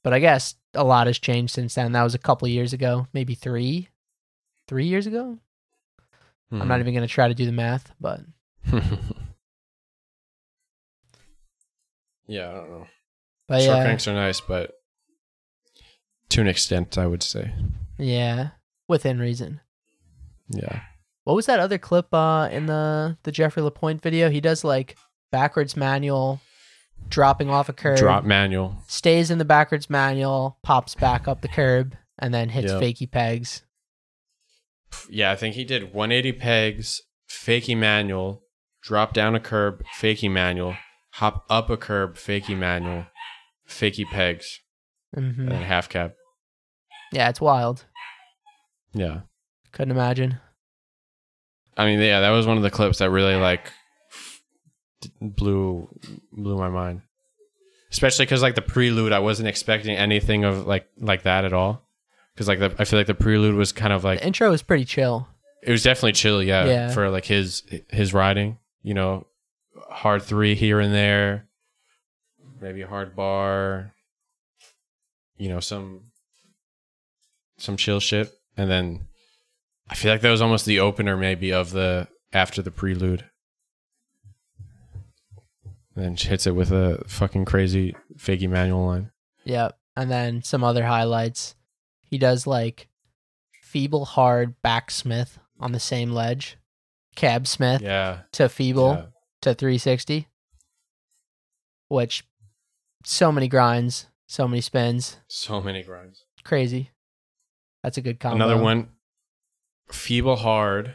[0.04, 1.92] But I guess a lot has changed since then.
[1.92, 3.88] That was a couple years ago, maybe 3
[4.68, 5.38] 3 years ago.
[6.50, 6.68] I'm Mm-hmm.
[6.68, 8.20] not even going to try to do the math, but
[12.26, 12.86] yeah, I don't know.
[13.46, 13.84] but Short yeah.
[13.84, 14.72] cranks are nice, but
[16.30, 17.52] to an extent, I would say.
[17.98, 18.50] Yeah,
[18.86, 19.60] within reason.
[20.50, 20.80] Yeah.
[21.24, 24.30] What was that other clip uh in the the Jeffrey Lapointe video?
[24.30, 24.96] He does like
[25.30, 26.40] backwards manual
[27.10, 28.76] dropping off a curb, Drop manual.
[28.86, 32.82] stays in the backwards manual, pops back up the curb, and then hits Yep.
[32.82, 33.62] fakie pegs.
[35.10, 38.42] Yeah, I think he did 180 pegs, fakie manual,
[38.82, 40.76] drop down a curb, fakie manual,
[41.12, 43.06] hop up a curb, fakie manual,
[43.68, 44.60] fakie pegs,
[45.14, 46.12] hmm and then half cab.
[47.12, 47.84] Yeah, it's wild.
[48.92, 49.20] Yeah.
[49.72, 50.40] Couldn't imagine.
[51.76, 53.72] I mean, yeah, that was one of the clips that really like
[55.20, 55.88] blew
[56.32, 57.02] blew my mind.
[57.90, 61.87] Especially because like the prelude, I wasn't expecting anything of like like that at all.
[62.38, 64.62] Because like the, I feel like the prelude was kind of like the intro was
[64.62, 65.26] pretty chill.
[65.60, 66.90] it was definitely chill, yeah, Yeah.
[66.92, 68.58] for like his his riding.
[68.82, 69.26] You know,
[69.90, 71.48] hard three here and there,
[72.60, 73.92] maybe a hard bar,
[75.36, 76.12] you know, some
[77.56, 79.08] some chill shit, and then
[79.90, 83.24] I feel like that was almost the opener, maybe of the after the prelude.
[85.96, 89.10] And then she hits it with a fucking crazy fakey manual line.
[89.44, 89.76] Yep.
[89.96, 91.56] And then some other highlights.
[92.10, 92.88] He does like
[93.62, 96.56] feeble hard backsmith on the same ledge,
[97.16, 99.04] cab smith Yeah, to feeble yeah.
[99.42, 100.26] to 360,
[101.88, 102.24] which
[103.04, 106.24] so many grinds, so many spins, so many grinds.
[106.44, 106.90] crazy.
[107.82, 108.36] That's a good combo.
[108.36, 108.88] Another one,
[109.90, 110.94] feeble hard,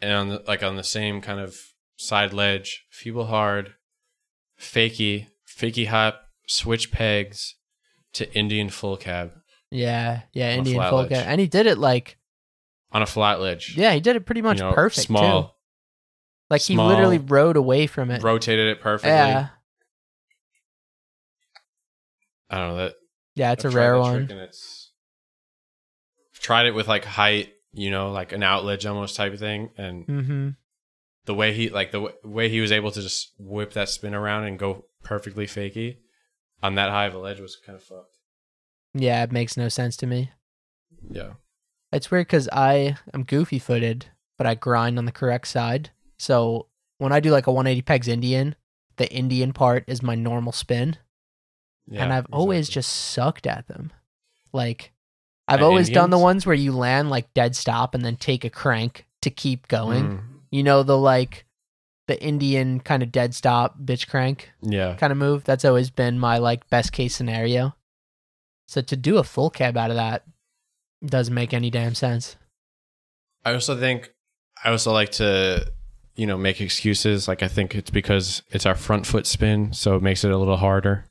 [0.00, 1.56] and on the, like on the same kind of
[1.96, 3.74] side ledge, feeble hard,
[4.58, 7.56] fakey, fakey hop, switch pegs
[8.14, 9.32] to Indian full cab
[9.70, 11.24] Yeah, yeah, On a Indian flat folk, ledge.
[11.26, 12.18] and he did it like
[12.92, 13.74] on a flat ledge.
[13.76, 15.48] yeah, he did it pretty much You know, perfect small, too.
[16.50, 18.22] Like he literally rode away from it.
[18.22, 19.10] rotated it perfectly.
[19.10, 19.48] yeah,
[22.50, 22.94] I don't know that.
[23.34, 24.16] yeah, it's I've a tried rare that one.
[24.30, 24.90] and it's
[26.34, 29.70] tried it with like height, you know, like an out ledge almost type of thing,
[29.78, 30.48] and Mm-hmm.
[31.24, 34.14] the way he like the w- way he was able to just whip that spin
[34.14, 35.96] around and go perfectly fakey
[36.62, 38.18] on that high of a ledge was kind of fucked.
[38.94, 40.30] Yeah, it makes no sense to me.
[41.10, 41.32] Yeah.
[41.92, 44.06] It's weird because I am goofy footed,
[44.38, 45.90] but I grind on the correct side.
[46.18, 46.66] So
[46.98, 48.54] when I do like a 180 pegs Indian,
[48.96, 50.96] the Indian part is my normal spin,
[51.88, 53.92] yeah and I've always just sucked at them.
[54.52, 54.92] Like
[55.48, 58.44] I've At always done the ones where you land like dead stop and then take
[58.44, 60.04] a crank to keep going.
[60.04, 61.46] Mm, You know the like
[62.08, 64.94] the Indian kind of dead stop bitch crank yeah.
[64.96, 65.44] kind of move.
[65.44, 67.74] That's always been my like best case scenario.
[68.66, 70.24] So to do a full cab out of that
[71.04, 72.36] doesn't make any damn sense.
[73.44, 74.12] I also think
[74.64, 75.70] I also like to
[76.16, 77.28] you know make excuses.
[77.28, 80.38] Like I think it's because it's our front foot spin, so it makes it a
[80.38, 81.04] little harder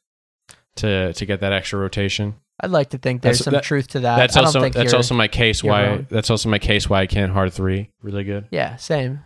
[0.77, 2.35] to to get that extra rotation.
[2.63, 4.17] I'd like to think there's That's- some that- truth to that.
[4.17, 6.07] that's I don't also think that's also my case why wrong.
[6.09, 8.47] that's also my case why I can't hard three really good.
[8.51, 9.21] yeah, same.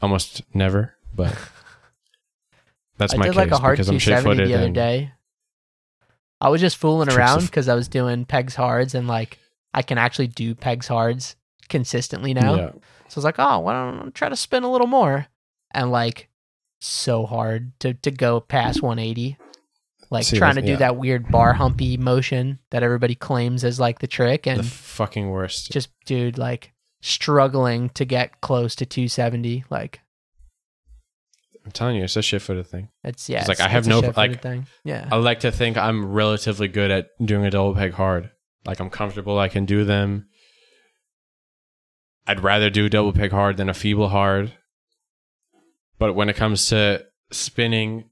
[0.00, 1.36] Almost never, but
[2.98, 4.74] that's I my did case like a hard because I'm shit 270 the other and
[4.74, 5.12] day.
[6.40, 9.38] I was just fooling around because I was doing pegs hards and like
[9.74, 11.34] I can actually do pegs hards
[11.68, 12.54] consistently now.
[12.54, 12.70] Yeah.
[13.08, 15.26] So I was like, oh, why don't I try to spin a little more?
[15.72, 16.28] And like
[16.80, 19.36] so hard to to go past 180.
[20.10, 23.78] Like See, trying to that's- do that weird bar humpy motion that everybody claims as
[23.80, 25.72] like the trick and the fucking worst.
[25.72, 30.00] just dude like struggling to get close to 270 like
[31.64, 32.88] I'm telling you, it's a shit footed thing.
[33.04, 36.10] it's yeah It's like, I have no- like, thing yeah I like to think I'm
[36.12, 38.30] relatively good at doing a double peg hard.
[38.64, 40.28] Like I'm comfortable, I can do them.
[42.26, 44.52] I'd rather do double peg hard than a feeble hard.
[45.98, 48.08] But when it comes to spinning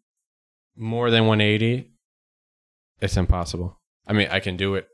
[0.76, 1.90] more than 180,
[3.00, 3.78] it's impossible.
[4.06, 4.86] I mean, I can do it,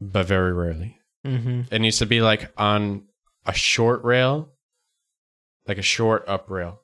[0.00, 0.98] but very rarely.
[1.26, 1.62] Mm-hmm.
[1.74, 3.04] It needs to be like on
[3.46, 4.48] a short rail,
[5.66, 6.80] like a short up rail,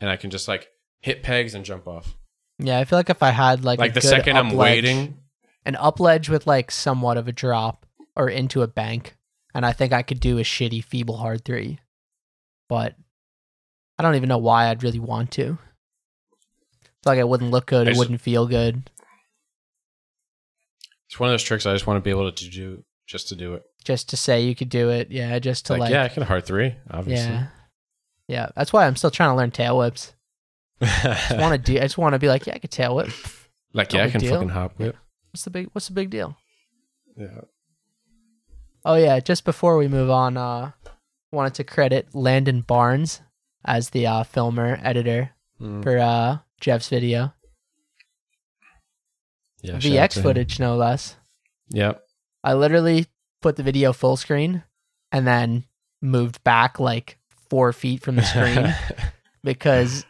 [0.00, 0.68] and I can just like
[1.00, 2.14] hit pegs and jump off.
[2.58, 4.84] yeah i feel like if i had like Like, a the good second I'm ledge-
[4.84, 5.16] waiting,
[5.64, 9.16] an up ledge with like somewhat of a drop or into a bank
[9.54, 11.78] and i think i could do a shitty feeble hard three
[12.68, 12.96] but
[13.98, 15.56] i don't even know why i'd really want to
[16.82, 18.90] It's like it wouldn't look good it just- wouldn't feel good
[21.06, 23.34] it's one of those tricks I just want to be able to do just to
[23.36, 23.64] do it.
[23.84, 26.22] Just to say you could do it yeah just to like, like, yeah, I can
[26.22, 27.26] hard three, obviously.
[27.26, 27.46] yeah
[28.28, 30.12] yeah that's why i'm still trying to learn tail whips
[30.82, 31.76] I want to do.
[31.78, 33.10] I just want to be like, yeah, I could tail whip.
[33.74, 34.32] like, no yeah, I can deal.
[34.32, 34.96] fucking hop whip.
[35.30, 35.68] What's the big?
[35.72, 36.38] What's the big deal?
[37.18, 37.42] Yeah.
[38.82, 40.70] Oh yeah, just before we move on, uh,
[41.32, 43.20] wanted to credit Landon Barnes
[43.62, 45.82] as the uh, filmer editor Mm.
[45.82, 47.34] for uh, Jeff's video,
[49.62, 51.16] yeah VX footage no less.
[51.68, 52.02] Yep.
[52.42, 53.06] I literally
[53.40, 54.62] put the video full screen
[55.12, 55.64] and then
[56.02, 57.18] moved back like
[57.48, 58.74] four feet from the screen
[59.44, 60.04] because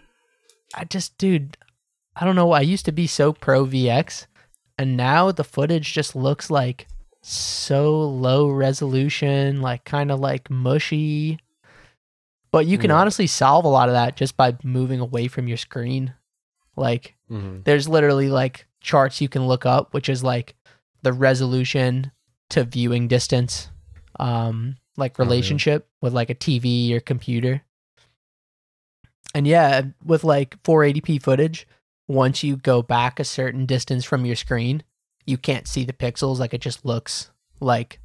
[0.75, 1.57] I just, dude,
[2.17, 2.53] I don't know.
[2.53, 4.27] I used to be so pro VX,
[4.79, 6.87] and now the footage just looks like
[7.23, 11.39] so low resolution, like kind of like mushy.
[12.53, 12.97] But you can Yeah.
[12.97, 16.15] honestly solve a lot of that just by moving away from your screen.
[16.77, 17.65] Like, Mhm.
[17.65, 20.57] there's literally like charts you can look up, which is like
[21.03, 22.11] the resolution
[22.51, 23.69] to viewing distance,
[24.19, 27.63] um, like Oh, relationship with like a TV or computer.
[29.35, 31.67] And yeah, with like 480p footage,
[32.09, 34.83] once you go back a certain distance from your screen,
[35.27, 36.39] you can't see the pixels.
[36.39, 37.31] Like it just looks
[37.61, 38.01] like,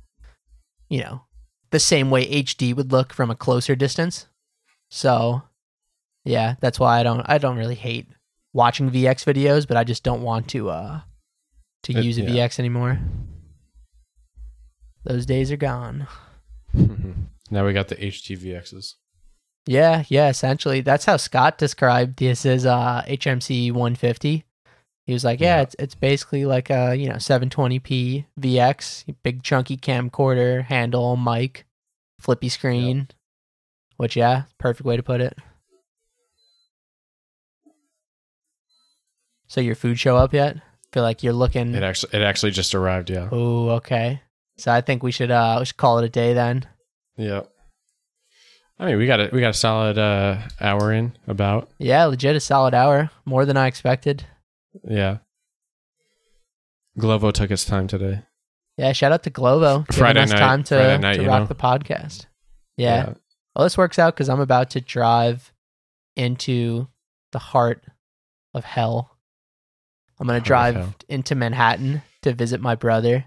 [0.89, 1.23] you know,
[1.71, 4.27] the same way HD would look from a closer distance.
[4.91, 5.41] So,
[6.23, 8.07] yeah, that's why I don't I don't really hate
[8.53, 11.01] watching VX videos, but I just don't want to uh
[11.83, 12.47] to It- use a yeah.
[12.47, 12.99] VX anymore.
[15.06, 16.08] Those days are gone.
[16.74, 18.95] now we got the HDVXs.
[19.68, 20.82] Yeah, yeah, essentially.
[20.82, 24.43] That's how Scott described this as uh HMC 150.
[25.08, 25.62] He was like, yeah, Yeah.
[25.62, 31.66] it's it's basically like a, you know, 720p VX, big chunky camcorder, handle, mic,
[32.20, 33.08] flippy screen.
[33.97, 35.38] Which yeah, perfect way to put it.
[39.47, 40.58] So your food show up yet?
[40.91, 43.10] Feel like you're looking It actually it actually just arrived.
[43.10, 43.30] Yeah.
[43.32, 44.22] Oh, okay.
[44.58, 46.66] So I think we should uh we should call it a day then.
[47.18, 47.41] Yeah.
[48.78, 51.70] I mean, we got a we got a solid uh, hour in about.
[51.78, 53.10] Yeah, legit a solid hour.
[53.24, 54.26] More than I expected.
[54.84, 55.20] Yeah.
[56.99, 58.24] Glovo took its time today.
[58.78, 59.91] Yeah, shout out to Glovo.
[59.93, 61.45] Friday us night- time to, Friday night, to rock know?
[61.47, 62.26] the podcast.
[62.76, 63.14] Yeah.
[63.56, 65.53] Well, this works out because I'm about to drive
[66.18, 66.88] into
[67.32, 67.84] the heart
[68.53, 69.12] of hell.
[70.20, 73.26] I'm gonna drive into Manhattan to visit my brother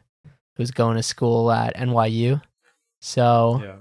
[0.59, 2.43] who's going to school at NYU.
[3.01, 3.77] So, Yeah.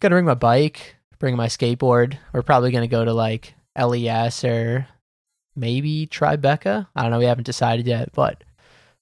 [0.00, 2.16] gonna bring my bike, bring my skateboard.
[2.32, 4.86] We're probably gonna go to like LES or
[5.54, 6.86] maybe Tribeca.
[6.96, 7.18] I don't know.
[7.18, 8.42] We haven't decided yet, but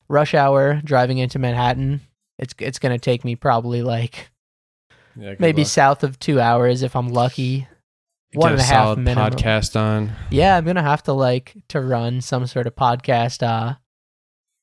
[0.09, 2.01] rush hour driving into Manhattan.
[2.39, 4.31] It's it's gonna take me probably like
[5.16, 5.35] Yeah.
[5.39, 5.70] maybe luck.
[5.70, 7.68] south of two hours if I'm lucky.
[8.33, 9.33] one Get and a half minimum.
[9.33, 10.12] podcast on.
[10.31, 13.43] Yeah, I'm gonna have to like to run some sort of podcast.
[13.47, 13.74] Uh,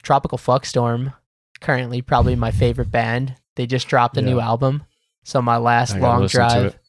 [0.04, 1.14] Tropical Fuckstorm,
[1.58, 3.36] currently probably my favorite band.
[3.56, 4.84] They just dropped a new album,
[5.24, 6.66] so my last long drive.
[6.66, 6.80] it.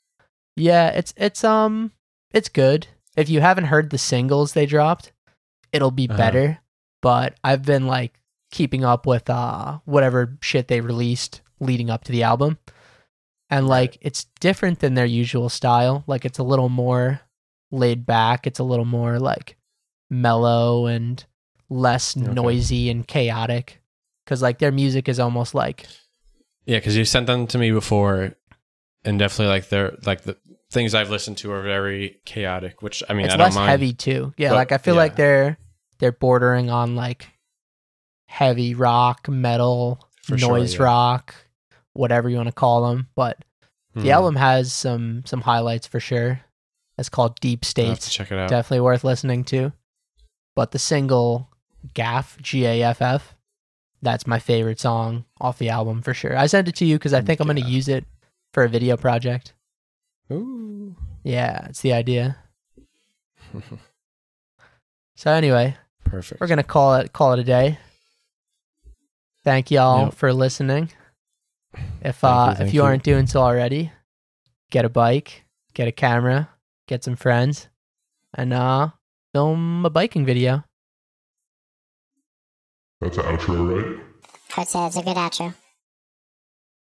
[0.56, 1.92] Yeah, it's it's um
[2.32, 2.86] it's good.
[3.16, 5.12] If you haven't heard the singles they dropped,
[5.72, 6.16] it'll be Uh-huh.
[6.18, 6.58] better.
[7.00, 8.18] But I've been like
[8.50, 12.58] keeping up with uh whatever shit they released leading up to the album.
[13.50, 16.04] And like it's different than their usual style.
[16.06, 17.20] Like it's a little more
[17.70, 19.56] laid back, it's a little more like
[20.10, 21.24] mellow and
[21.70, 22.26] less Okay.
[22.26, 23.77] noisy and chaotic
[24.28, 25.86] cuz like their music is almost like
[26.66, 28.34] Yeah, because you sent them to me before,
[29.04, 30.36] and definitely like they're like the
[30.70, 32.82] things I've listened to are very chaotic.
[32.82, 33.70] Which I mean, it's I don't less mind.
[33.70, 34.34] heavy too.
[34.36, 35.56] Yeah, But, like I feel like they're
[35.98, 37.26] they're bordering on like
[38.26, 40.82] heavy rock, metal, For sure, noise yeah.
[40.82, 41.34] rock,
[41.94, 43.08] whatever you want to call them.
[43.16, 43.38] But
[43.94, 44.08] the Hmm.
[44.10, 46.40] album has some some highlights for sure.
[46.98, 48.14] It's called Deep I'll have to States.
[48.14, 48.50] check it out.
[48.50, 49.72] Definitely worth listening to.
[50.54, 51.48] But the single
[51.94, 53.34] Gaff G A F F,
[54.02, 56.36] that's my favorite song off the album for sure.
[56.36, 58.04] I sent it to you because I think I'm gonna use it
[58.52, 59.54] for a video project.
[60.32, 60.94] Ooh.
[61.24, 62.36] Yeah, it's the idea.
[65.16, 66.40] So anyway, Perfect.
[66.40, 67.78] we're gonna call it call it a day.
[69.42, 70.14] Thank y'all Yep.
[70.14, 70.90] for listening.
[72.02, 72.84] If uh you, if you you.
[72.84, 73.90] aren't doing so already,
[74.70, 75.44] get a bike,
[75.74, 76.50] get a camera,
[76.86, 77.68] get some friends,
[78.34, 78.90] and uh
[79.34, 80.62] film a biking video.
[83.00, 84.00] That's an outro, right?
[84.56, 85.54] I'd say it's a good outro.